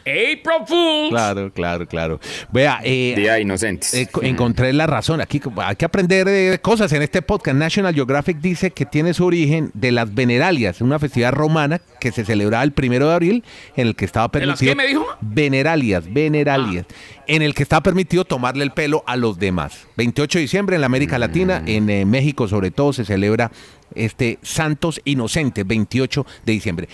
April 0.06 0.66
Fools. 0.66 1.10
Claro, 1.10 1.52
claro, 1.52 1.86
claro. 1.86 2.20
Vea, 2.52 2.80
eh, 2.84 3.14
Día 3.16 3.40
Inocentes. 3.40 3.92
eh, 3.94 4.06
co- 4.10 4.22
encontré 4.22 4.72
la 4.72 4.86
razón. 4.86 5.20
Aquí 5.20 5.40
hay 5.56 5.76
que 5.76 5.84
aprender 5.84 6.28
eh, 6.28 6.58
cosas 6.62 6.92
en 6.92 7.02
este 7.02 7.22
podcast. 7.22 7.56
National 7.56 7.92
Geographic 7.94 8.38
dice 8.38 8.70
que 8.70 8.86
tiene 8.86 9.14
su 9.14 9.24
origen 9.24 9.70
de 9.74 9.90
las 9.92 10.14
Veneralias, 10.14 10.80
una 10.80 10.98
festividad 10.98 11.32
romana 11.32 11.80
que 12.00 12.12
se 12.12 12.24
celebraba 12.24 12.62
el 12.62 12.72
primero 12.72 13.08
de 13.08 13.14
abril, 13.14 13.44
en 13.76 13.88
el 13.88 13.96
que 13.96 14.04
estaba 14.04 14.28
¿De 14.28 14.46
las 14.46 14.58
permitido. 14.60 14.70
qué 14.70 14.76
me 14.76 14.86
dijo? 14.86 15.06
Veneralias, 15.20 16.12
Veneralias, 16.12 16.86
en 17.26 17.42
el 17.42 17.54
que 17.54 17.64
estaba 17.64 17.82
permitido 17.82 18.24
tomarle 18.24 18.62
el 18.64 18.70
pelo 18.70 19.02
a 19.06 19.16
los 19.16 19.38
demás. 19.38 19.86
28 19.96 20.38
de 20.38 20.42
diciembre 20.42 20.76
en 20.76 20.82
la 20.82 20.86
América 20.86 21.18
Latina, 21.18 21.62
en 21.66 21.90
eh, 21.90 22.04
México 22.04 22.46
sobre 22.46 22.70
todo, 22.70 22.92
se 22.92 23.04
celebra 23.04 23.50
este 23.94 24.38
Santos 24.42 25.00
Inocentes, 25.04 25.66
28 25.66 26.24
de 26.44 26.52
diciembre. 26.52 26.88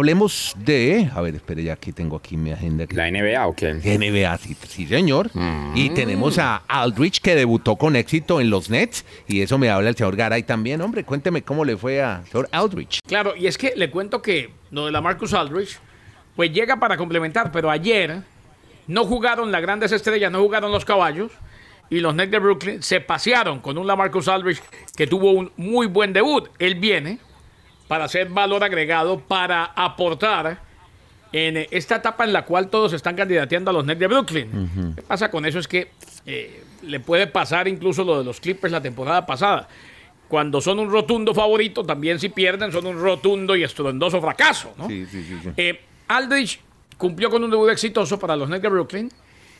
Hablemos 0.00 0.54
de, 0.56 1.10
a 1.14 1.20
ver, 1.20 1.34
espere, 1.34 1.62
ya 1.62 1.74
aquí 1.74 1.92
tengo 1.92 2.16
aquí 2.16 2.34
mi 2.34 2.52
agenda. 2.52 2.84
aquí. 2.84 2.96
¿La 2.96 3.10
NBA 3.10 3.46
o 3.46 3.54
qué? 3.54 3.74
NBA, 3.74 4.38
sí, 4.38 4.56
sí, 4.66 4.86
señor. 4.86 5.30
Y 5.74 5.90
tenemos 5.90 6.38
a 6.38 6.62
Aldrich 6.68 7.20
que 7.20 7.34
debutó 7.34 7.76
con 7.76 7.94
éxito 7.96 8.40
en 8.40 8.48
los 8.48 8.70
Nets. 8.70 9.04
Y 9.28 9.42
eso 9.42 9.58
me 9.58 9.68
habla 9.68 9.90
el 9.90 9.96
señor 9.96 10.16
Garay 10.16 10.44
también. 10.44 10.80
Hombre, 10.80 11.04
cuénteme 11.04 11.42
cómo 11.42 11.66
le 11.66 11.76
fue 11.76 12.00
a 12.00 12.22
señor 12.32 12.48
Aldrich. 12.50 13.00
Claro, 13.06 13.36
y 13.36 13.46
es 13.46 13.58
que 13.58 13.74
le 13.76 13.90
cuento 13.90 14.22
que 14.22 14.48
lo 14.70 14.86
de 14.86 14.92
la 14.92 15.02
Marcus 15.02 15.34
Aldrich, 15.34 15.78
pues 16.34 16.50
llega 16.50 16.80
para 16.80 16.96
complementar, 16.96 17.52
pero 17.52 17.70
ayer 17.70 18.22
no 18.86 19.04
jugaron 19.04 19.52
las 19.52 19.60
grandes 19.60 19.92
estrellas, 19.92 20.32
no 20.32 20.40
jugaron 20.40 20.72
los 20.72 20.86
caballos, 20.86 21.30
y 21.90 22.00
los 22.00 22.14
Nets 22.14 22.30
de 22.30 22.38
Brooklyn 22.38 22.82
se 22.82 23.02
pasearon 23.02 23.60
con 23.60 23.76
un 23.76 23.86
Lamarcus 23.86 24.28
Aldrich 24.28 24.62
que 24.96 25.06
tuvo 25.06 25.32
un 25.32 25.52
muy 25.58 25.88
buen 25.88 26.14
debut. 26.14 26.48
Él 26.58 26.76
viene 26.76 27.18
para 27.90 28.04
hacer 28.04 28.28
valor 28.28 28.62
agregado, 28.62 29.18
para 29.18 29.64
aportar 29.64 30.60
en 31.32 31.66
esta 31.72 31.96
etapa 31.96 32.22
en 32.22 32.32
la 32.32 32.44
cual 32.44 32.68
todos 32.68 32.92
están 32.92 33.16
candidateando 33.16 33.72
a 33.72 33.74
los 33.74 33.84
Nets 33.84 33.98
de 33.98 34.06
Brooklyn. 34.06 34.94
¿Qué 34.94 35.02
pasa 35.02 35.28
con 35.28 35.44
eso? 35.44 35.58
Es 35.58 35.66
que 35.66 35.90
eh, 36.24 36.62
le 36.82 37.00
puede 37.00 37.26
pasar 37.26 37.66
incluso 37.66 38.04
lo 38.04 38.16
de 38.16 38.22
los 38.24 38.38
Clippers 38.38 38.70
la 38.70 38.80
temporada 38.80 39.26
pasada. 39.26 39.66
Cuando 40.28 40.60
son 40.60 40.78
un 40.78 40.88
rotundo 40.88 41.34
favorito, 41.34 41.82
también 41.82 42.20
si 42.20 42.28
pierden 42.28 42.70
son 42.70 42.86
un 42.86 42.96
rotundo 42.96 43.56
y 43.56 43.64
estruendoso 43.64 44.20
fracaso. 44.20 44.72
¿no? 44.78 44.86
Sí, 44.86 45.04
sí, 45.10 45.24
sí. 45.24 45.48
Eh, 45.56 45.80
Aldrich 46.06 46.60
cumplió 46.96 47.28
con 47.28 47.42
un 47.42 47.50
debut 47.50 47.70
exitoso 47.70 48.20
para 48.20 48.36
los 48.36 48.48
Nets 48.48 48.62
de 48.62 48.68
Brooklyn. 48.68 49.10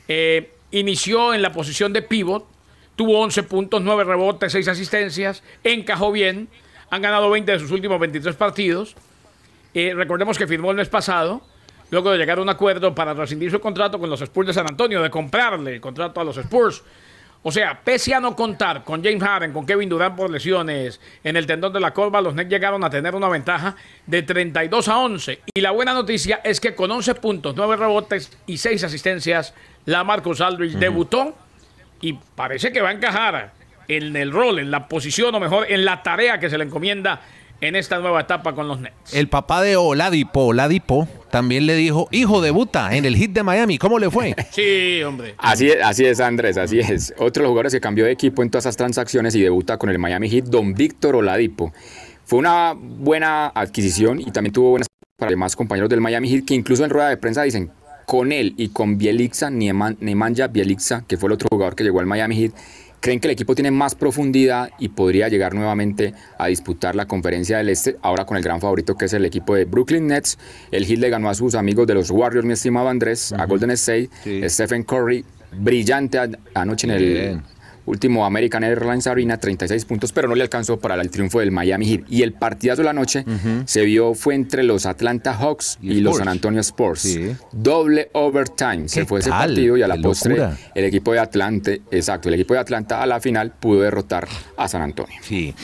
Eh, 0.06 0.52
inició 0.70 1.34
en 1.34 1.42
la 1.42 1.50
posición 1.50 1.92
de 1.92 2.02
pivot, 2.02 2.46
tuvo 2.94 3.18
11 3.22 3.42
puntos, 3.42 3.82
9 3.82 4.04
rebotes, 4.04 4.52
6 4.52 4.68
asistencias, 4.68 5.42
encajó 5.64 6.12
bien. 6.12 6.48
Han 6.90 7.02
ganado 7.02 7.30
20 7.30 7.52
de 7.52 7.58
sus 7.58 7.70
últimos 7.70 7.98
23 8.00 8.34
partidos. 8.36 8.96
Eh, 9.74 9.92
recordemos 9.94 10.36
que 10.36 10.46
firmó 10.46 10.70
el 10.70 10.76
mes 10.76 10.88
pasado, 10.88 11.40
luego 11.90 12.10
de 12.10 12.18
llegar 12.18 12.38
a 12.38 12.42
un 12.42 12.48
acuerdo 12.48 12.94
para 12.94 13.14
rescindir 13.14 13.50
su 13.50 13.60
contrato 13.60 13.98
con 13.98 14.10
los 14.10 14.20
Spurs 14.20 14.48
de 14.48 14.54
San 14.54 14.66
Antonio, 14.68 15.00
de 15.00 15.10
comprarle 15.10 15.74
el 15.74 15.80
contrato 15.80 16.20
a 16.20 16.24
los 16.24 16.36
Spurs. 16.36 16.82
O 17.42 17.50
sea, 17.50 17.80
pese 17.82 18.12
a 18.12 18.20
no 18.20 18.36
contar 18.36 18.84
con 18.84 19.02
James 19.02 19.22
Harden, 19.22 19.52
con 19.52 19.64
Kevin 19.64 19.88
Durant 19.88 20.14
por 20.14 20.30
lesiones 20.30 21.00
en 21.24 21.36
el 21.36 21.46
tendón 21.46 21.72
de 21.72 21.80
la 21.80 21.94
corva, 21.94 22.20
los 22.20 22.34
Nets 22.34 22.50
llegaron 22.50 22.84
a 22.84 22.90
tener 22.90 23.14
una 23.14 23.28
ventaja 23.28 23.76
de 24.06 24.22
32 24.22 24.88
a 24.88 24.98
11. 24.98 25.40
Y 25.54 25.60
la 25.62 25.70
buena 25.70 25.94
noticia 25.94 26.42
es 26.44 26.60
que 26.60 26.74
con 26.74 26.90
11 26.90 27.14
puntos, 27.14 27.54
9 27.56 27.76
rebotes 27.76 28.36
y 28.46 28.58
6 28.58 28.84
asistencias, 28.84 29.54
la 29.86 30.04
Marcus 30.04 30.42
Aldridge 30.42 30.74
debutó 30.74 31.34
y 32.02 32.12
parece 32.12 32.72
que 32.72 32.82
va 32.82 32.90
a 32.90 32.92
encajar 32.92 33.52
en 33.96 34.14
el 34.16 34.30
rol, 34.32 34.58
en 34.58 34.70
la 34.70 34.88
posición 34.88 35.34
o 35.34 35.40
mejor 35.40 35.66
en 35.68 35.84
la 35.84 36.02
tarea 36.02 36.38
que 36.38 36.48
se 36.48 36.56
le 36.58 36.64
encomienda 36.64 37.20
en 37.60 37.76
esta 37.76 37.98
nueva 37.98 38.22
etapa 38.22 38.54
con 38.54 38.68
los 38.68 38.80
Nets. 38.80 39.12
El 39.12 39.28
papá 39.28 39.62
de 39.62 39.76
Oladipo, 39.76 40.46
Oladipo, 40.46 41.08
también 41.30 41.66
le 41.66 41.74
dijo, 41.74 42.08
hijo, 42.10 42.40
debuta 42.40 42.96
en 42.96 43.04
el 43.04 43.16
hit 43.16 43.32
de 43.32 43.42
Miami. 43.42 43.78
¿Cómo 43.78 43.98
le 43.98 44.10
fue? 44.10 44.34
Sí, 44.50 45.02
hombre. 45.02 45.34
Así 45.38 45.68
es, 45.68 45.82
así 45.82 46.04
es, 46.06 46.20
Andrés, 46.20 46.56
así 46.56 46.80
es. 46.80 47.12
Otro 47.18 47.42
de 47.42 47.42
los 47.42 47.48
jugadores 47.50 47.72
que 47.72 47.80
cambió 47.80 48.04
de 48.04 48.12
equipo 48.12 48.42
en 48.42 48.50
todas 48.50 48.64
esas 48.64 48.76
transacciones 48.76 49.34
y 49.34 49.40
debuta 49.40 49.76
con 49.76 49.90
el 49.90 49.98
Miami 49.98 50.28
Heat, 50.28 50.46
don 50.46 50.74
Víctor 50.74 51.16
Oladipo. 51.16 51.72
Fue 52.24 52.38
una 52.38 52.74
buena 52.76 53.48
adquisición 53.48 54.20
y 54.20 54.30
también 54.30 54.52
tuvo 54.52 54.70
buenas 54.70 54.86
para 55.18 55.30
demás 55.30 55.54
compañeros 55.54 55.90
del 55.90 56.00
Miami 56.00 56.30
Heat 56.30 56.44
que 56.46 56.54
incluso 56.54 56.84
en 56.84 56.90
rueda 56.90 57.10
de 57.10 57.16
prensa 57.16 57.42
dicen 57.42 57.70
con 58.06 58.32
él 58.32 58.54
y 58.56 58.70
con 58.70 58.98
Bielixa, 58.98 59.50
Nemanja 59.50 60.48
Bielixa, 60.48 61.04
que 61.06 61.16
fue 61.16 61.28
el 61.28 61.34
otro 61.34 61.48
jugador 61.48 61.76
que 61.76 61.84
llegó 61.84 62.00
al 62.00 62.06
Miami 62.06 62.36
Heat, 62.36 62.52
creen 63.00 63.18
que 63.18 63.28
el 63.28 63.32
equipo 63.32 63.54
tiene 63.54 63.70
más 63.70 63.94
profundidad 63.94 64.70
y 64.78 64.90
podría 64.90 65.28
llegar 65.28 65.54
nuevamente 65.54 66.14
a 66.38 66.46
disputar 66.46 66.94
la 66.94 67.06
conferencia 67.06 67.58
del 67.58 67.70
Este, 67.70 67.96
ahora 68.02 68.24
con 68.26 68.36
el 68.36 68.42
gran 68.42 68.60
favorito 68.60 68.96
que 68.96 69.06
es 69.06 69.12
el 69.12 69.24
equipo 69.24 69.54
de 69.54 69.64
Brooklyn 69.64 70.06
Nets. 70.06 70.38
El 70.70 70.84
Heat 70.84 70.98
le 70.98 71.10
ganó 71.10 71.28
a 71.28 71.34
sus 71.34 71.54
amigos 71.54 71.86
de 71.86 71.94
los 71.94 72.10
Warriors, 72.10 72.46
mi 72.46 72.52
estimado 72.52 72.88
Andrés, 72.88 73.32
a 73.32 73.46
Golden 73.46 73.70
State, 73.70 74.10
Stephen 74.48 74.84
Curry, 74.84 75.24
brillante 75.52 76.18
anoche 76.54 76.86
en 76.86 76.92
el 76.92 77.40
último 77.90 78.24
American 78.24 78.64
Airlines 78.64 79.06
Arena, 79.06 79.38
36 79.38 79.84
puntos, 79.84 80.12
pero 80.12 80.28
no 80.28 80.34
le 80.34 80.42
alcanzó 80.42 80.78
para 80.78 81.00
el 81.00 81.10
triunfo 81.10 81.40
del 81.40 81.50
Miami 81.50 81.86
Heat. 81.86 82.04
Y 82.08 82.22
el 82.22 82.32
partidazo 82.32 82.82
de 82.82 82.86
la 82.86 82.92
noche 82.92 83.24
se 83.66 83.82
vio 83.84 84.14
fue 84.14 84.34
entre 84.34 84.62
los 84.62 84.86
Atlanta 84.86 85.34
Hawks 85.34 85.78
y, 85.82 86.00
los 86.00 86.18
San 86.18 86.28
Antonio 86.28 86.60
Spurs. 86.60 87.18
Doble 87.52 88.10
overtime 88.12 88.88
se 88.88 89.04
fue 89.04 89.20
ese 89.20 89.30
partido 89.30 89.76
y 89.76 89.82
a 89.82 89.88
la 89.88 89.96
postre 89.96 90.38
el 90.74 90.84
equipo 90.84 91.12
de 91.12 91.18
Atlanta, 91.18 91.72
exacto, 91.90 92.28
el 92.28 92.34
equipo 92.34 92.54
de 92.54 92.60
Atlanta 92.60 93.02
a 93.02 93.06
la 93.06 93.20
final 93.20 93.52
pudo 93.52 93.82
derrotar 93.82 94.28
a 94.56 94.68
San 94.68 94.82
Antonio. 94.82 95.18
Sí. 95.22 95.54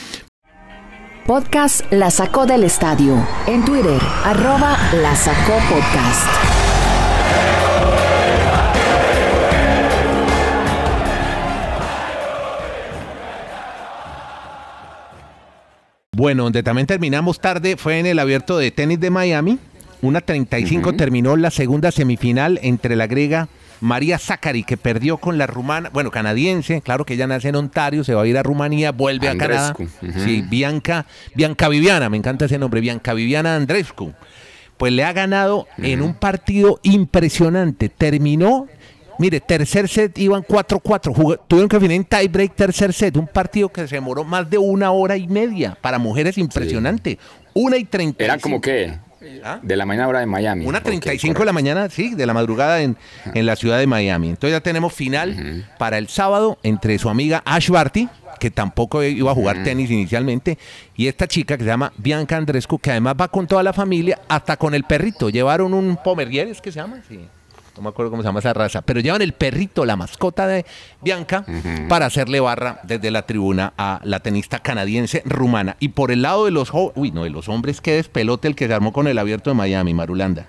Podcast 1.27 1.83
La 1.91 2.11
Sacó 2.11 2.47
del 2.47 2.63
Estadio. 2.63 3.17
En 3.47 3.65
Twitter, 3.65 4.01
arroba 4.25 4.79
La 5.03 5.17
Sacó 5.17 5.55
Podcast. 5.69 6.56
Bueno, 16.17 16.45
donde 16.45 16.63
también 16.63 16.87
terminamos 16.87 17.41
tarde 17.41 17.77
fue 17.77 17.99
en 17.99 18.07
el 18.07 18.19
abierto 18.19 18.57
de 18.57 18.71
tenis 18.71 18.99
de 18.99 19.11
Miami. 19.11 19.59
Una 20.01 20.23
35 20.23 20.95
terminó 20.95 21.37
la 21.37 21.51
segunda 21.51 21.91
semifinal 21.91 22.59
entre 22.63 22.97
la 22.97 23.07
griega 23.07 23.51
María 23.83 24.19
Zachary, 24.19 24.65
que 24.65 24.79
perdió 24.79 25.19
con 25.19 25.37
la 25.37 25.47
rumana, 25.47 25.91
bueno, 25.93 26.11
canadiense, 26.11 26.81
claro 26.81 27.05
que 27.05 27.13
ella 27.13 27.27
nace 27.27 27.51
en 27.51 27.57
Ontario, 27.57 28.03
se 28.03 28.15
va 28.15 28.23
a 28.23 28.27
ir 28.27 28.39
a 28.39 28.43
Rumanía, 28.43 28.93
vuelve 28.93 29.29
a 29.29 29.37
Canadá. 29.37 29.77
Sí, 30.25 30.43
Bianca, 30.49 31.05
Bianca 31.35 31.69
Viviana, 31.69 32.09
me 32.09 32.17
encanta 32.17 32.47
ese 32.47 32.57
nombre, 32.57 32.81
Bianca 32.81 33.13
Viviana 33.13 33.55
Andrescu. 33.55 34.15
Pues 34.79 34.95
le 34.95 35.05
ha 35.05 35.13
ganado 35.13 35.67
en 35.77 36.01
un 36.01 36.15
partido 36.15 36.81
impresionante. 36.83 37.91
Terminó 37.91 38.69
Mire, 39.19 39.41
tercer 39.41 39.89
set 39.89 40.19
iban 40.19 40.43
4-4. 40.43 41.41
Tuvieron 41.47 41.69
que 41.69 41.81
finir 41.81 41.97
en 41.97 42.05
tiebreak 42.05 42.55
tercer 42.55 42.93
set. 42.93 43.17
Un 43.17 43.27
partido 43.27 43.69
que 43.69 43.87
se 43.87 43.97
demoró 43.97 44.25
más 44.25 44.49
de 44.49 44.59
una 44.59 44.91
hora 44.91 45.17
y 45.17 45.27
media. 45.27 45.77
Para 45.81 45.99
mujeres 45.99 46.39
impresionante. 46.39 47.19
Una 47.55 47.77
y 47.77 47.85
treinta. 47.85 48.23
Era 48.23 48.39
como 48.39 48.61
que 48.61 48.99
¿Ah? 49.43 49.59
de 49.63 49.77
la 49.77 49.87
mañana 49.87 50.09
hora 50.09 50.21
de 50.21 50.27
Miami. 50.27 50.67
Una 50.67 50.83
treinta 50.83 51.13
y 51.13 51.19
cinco 51.19 51.41
de 51.41 51.47
la 51.47 51.53
mañana, 51.53 51.89
sí, 51.89 52.15
de 52.15 52.27
la 52.27 52.35
madrugada 52.35 52.83
en, 52.83 52.97
en, 53.35 53.47
la 53.47 53.57
ciudad 53.57 53.79
de 53.79 53.87
Miami. 53.87 54.29
Entonces 54.31 54.57
ya 54.57 54.61
tenemos 54.61 54.93
final 54.93 55.67
para 55.79 55.99
el 55.99 56.09
sábado 56.09 56.59
entre 56.63 56.99
su 56.99 57.09
amiga 57.09 57.43
Ash 57.45 57.71
Barty, 57.71 58.09
que 58.39 58.51
tampoco 58.51 59.03
iba 59.03 59.31
a 59.31 59.35
jugar 59.35 59.63
tenis 59.65 59.91
inicialmente, 59.91 60.59
y 60.95 61.07
esta 61.07 61.27
chica 61.27 61.57
que 61.57 61.65
se 61.65 61.71
llama 61.71 61.93
Bianca 61.97 62.37
Andrescu, 62.37 62.79
que 62.79 62.91
además 62.91 63.15
va 63.21 63.29
con 63.29 63.47
toda 63.47 63.63
la 63.63 63.73
familia, 63.73 64.21
hasta 64.29 64.57
con 64.57 64.75
el 64.75 64.85
perrito. 64.85 65.31
Llevaron 65.31 65.73
un 65.73 65.97
Pomeranier, 65.97 66.49
¿es 66.49 66.61
que 66.61 66.71
se 66.71 66.81
llama? 66.81 67.01
Sí 67.09 67.21
no 67.77 67.83
me 67.83 67.89
acuerdo 67.91 68.11
cómo 68.11 68.23
se 68.23 68.29
llama 68.29 68.41
esa 68.41 68.53
raza, 68.53 68.83
pero 68.83 69.01
llevan 69.01 69.23
el 69.23 69.33
perrito, 69.33 69.85
la 69.85 69.97
mascota 69.97 70.47
de 70.47 70.65
Bianca, 71.03 71.45
para 71.89 72.07
hacerle 72.07 72.41
barra 72.41 72.81
desde 72.83 73.11
la 73.11 73.23
tribuna 73.23 73.73
a 73.77 74.01
la 74.05 74.21
tenista 74.21 74.61
canadiense 74.61 75.23
rumana. 75.25 75.77
Y 75.81 75.89
por 75.89 76.11
el 76.11 76.23
lado 76.23 76.45
de 76.47 76.51
los, 76.51 76.71
uy, 76.73 77.11
no, 77.11 77.25
de 77.25 77.31
los 77.31 77.49
hombres, 77.49 77.81
qué 77.81 77.93
despelote 77.93 78.49
el 78.49 78.55
que 78.55 78.67
se 78.67 78.75
armó 78.75 78.93
con 78.93 79.07
el 79.07 79.19
abierto 79.19 79.51
de 79.51 79.55
Miami, 79.55 79.95
Marulanda. 79.95 80.47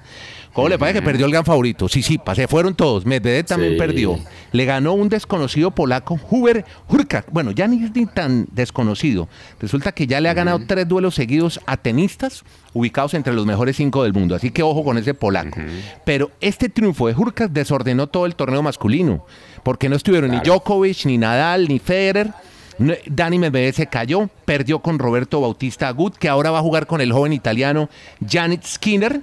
¿Cómo 0.58 0.70
le 0.70 0.80
parece 0.80 1.02
que 1.02 1.06
perdió 1.06 1.28
el 1.28 1.32
gran 1.32 1.46
favorito? 1.46 1.88
Sí, 1.88 2.02
sí, 2.02 2.20
se 2.34 2.48
fueron 2.48 2.74
todos. 2.74 3.06
Medvedev 3.06 3.46
también 3.46 3.78
perdió. 3.78 4.18
Le 4.52 4.66
ganó 4.66 4.94
un 4.94 5.08
desconocido 5.08 5.70
polaco, 5.70 6.20
Huber 6.32 6.66
Hurka. 6.90 7.24
Bueno, 7.32 7.52
ya 7.52 7.68
ni 7.68 7.78
ni 7.78 8.08
tan 8.08 8.48
desconocido. 8.52 9.30
Resulta 9.60 9.92
que 9.92 10.08
ya 10.08 10.20
le 10.20 10.30
ha 10.30 10.34
ganado 10.34 10.60
tres 10.66 10.88
duelos 10.88 11.14
seguidos 11.14 11.60
a 11.68 11.78
tenistas 11.78 12.44
ubicados 12.74 13.14
entre 13.14 13.34
los 13.34 13.46
mejores 13.46 13.76
cinco 13.76 14.02
del 14.02 14.14
mundo. 14.14 14.34
Así 14.34 14.50
que 14.50 14.64
ojo 14.64 14.84
con 14.84 14.98
ese 14.98 15.14
polaco. 15.14 15.60
Pero 16.04 16.32
este 16.42 16.70
triunfo 16.70 17.06
de 17.06 17.14
Hurkacz 17.14 17.54
desordenó 17.54 18.08
todo 18.08 18.26
el 18.26 18.34
torneo 18.34 18.64
masculino. 18.64 19.28
Porque 19.62 19.90
no 19.90 19.96
estuvieron 19.96 20.32
ni 20.32 20.40
Djokovic, 20.40 21.06
ni 21.06 21.20
Nadal, 21.20 21.68
ni 21.68 21.78
Federer. 21.78 22.34
Dani 22.80 23.40
Medvedev 23.40 23.74
se 23.74 23.88
cayó, 23.88 24.30
perdió 24.46 24.80
con 24.80 25.00
Roberto 25.00 25.42
Bautista 25.42 25.88
Agut, 25.88 26.16
que 26.16 26.30
ahora 26.30 26.52
va 26.52 26.60
a 26.60 26.62
jugar 26.62 26.88
con 26.88 27.02
el 27.02 27.12
joven 27.12 27.34
italiano 27.34 27.90
Janet 28.28 28.64
Skinner. 28.64 29.22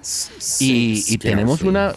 y, 0.61 1.19
tenemos 1.19 1.63
una, 1.63 1.93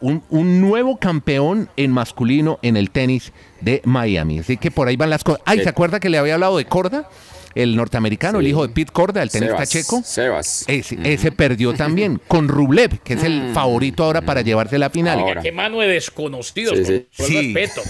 un, 0.00 0.60
nuevo 0.60 0.98
campeón 0.98 1.68
en 1.76 1.90
masculino 1.90 2.58
en 2.62 2.76
el 2.76 2.90
tenis 2.90 3.32
de 3.60 3.82
Miami. 3.84 4.38
Así 4.38 4.56
que 4.56 4.70
por 4.70 4.88
ahí 4.88 4.96
van 4.96 5.10
las 5.10 5.24
cosas. 5.24 5.42
Ay, 5.44 5.62
¿se 5.62 5.68
acuerda 5.68 6.00
que 6.00 6.08
le 6.08 6.18
había 6.18 6.34
hablado 6.34 6.56
de 6.56 6.64
Corda? 6.64 7.08
El 7.52 7.74
norteamericano, 7.74 8.38
el 8.38 8.46
hijo 8.46 8.64
de 8.64 8.72
Pete 8.72 8.92
Corda, 8.92 9.24
el 9.24 9.30
tenista 9.30 9.66
checo. 9.66 10.02
Sebas. 10.04 10.64
Ese, 10.68 11.32
perdió 11.32 11.74
también 11.74 12.20
con 12.28 12.46
Rublev, 12.46 13.00
que 13.00 13.14
es 13.14 13.24
el 13.24 13.50
mm. 13.50 13.54
favorito 13.54 14.04
ahora 14.04 14.20
para 14.20 14.42
llevarse 14.42 14.78
la 14.78 14.88
final. 14.88 15.40
Qué 15.42 15.50
mano 15.50 15.80
de 15.80 15.88
desconocidos. 15.88 16.78
Sí, 17.10 17.54
respeto. 17.54 17.82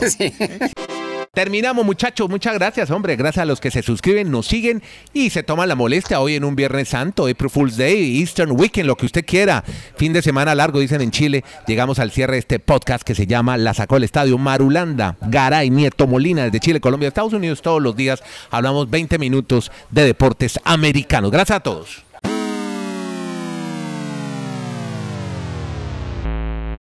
Terminamos, 1.32 1.86
muchachos. 1.86 2.28
Muchas 2.28 2.54
gracias, 2.54 2.90
hombre. 2.90 3.14
Gracias 3.14 3.44
a 3.44 3.46
los 3.46 3.60
que 3.60 3.70
se 3.70 3.82
suscriben, 3.82 4.32
nos 4.32 4.48
siguen 4.48 4.82
y 5.12 5.30
se 5.30 5.44
toman 5.44 5.68
la 5.68 5.76
molestia 5.76 6.18
hoy 6.18 6.34
en 6.34 6.42
un 6.42 6.56
Viernes 6.56 6.88
Santo, 6.88 7.28
April 7.28 7.48
Fool's 7.48 7.76
Day, 7.76 8.18
Eastern 8.18 8.50
Weekend, 8.50 8.88
lo 8.88 8.96
que 8.96 9.06
usted 9.06 9.24
quiera. 9.24 9.62
Fin 9.94 10.12
de 10.12 10.22
semana 10.22 10.56
largo, 10.56 10.80
dicen 10.80 11.02
en 11.02 11.12
Chile. 11.12 11.44
Llegamos 11.68 12.00
al 12.00 12.10
cierre 12.10 12.32
de 12.32 12.40
este 12.40 12.58
podcast 12.58 13.04
que 13.04 13.14
se 13.14 13.28
llama 13.28 13.56
La 13.58 13.74
Sacó 13.74 13.96
el 13.96 14.02
Estadio 14.02 14.38
Marulanda, 14.38 15.18
Garay, 15.20 15.70
Nieto 15.70 16.08
Molina, 16.08 16.46
desde 16.46 16.58
Chile, 16.58 16.80
Colombia, 16.80 17.06
Estados 17.06 17.32
Unidos. 17.32 17.62
Todos 17.62 17.80
los 17.80 17.94
días 17.94 18.24
hablamos 18.50 18.90
20 18.90 19.16
minutos 19.20 19.70
de 19.90 20.02
deportes 20.06 20.58
americanos. 20.64 21.30
Gracias 21.30 21.58
a 21.58 21.60
todos. 21.60 22.09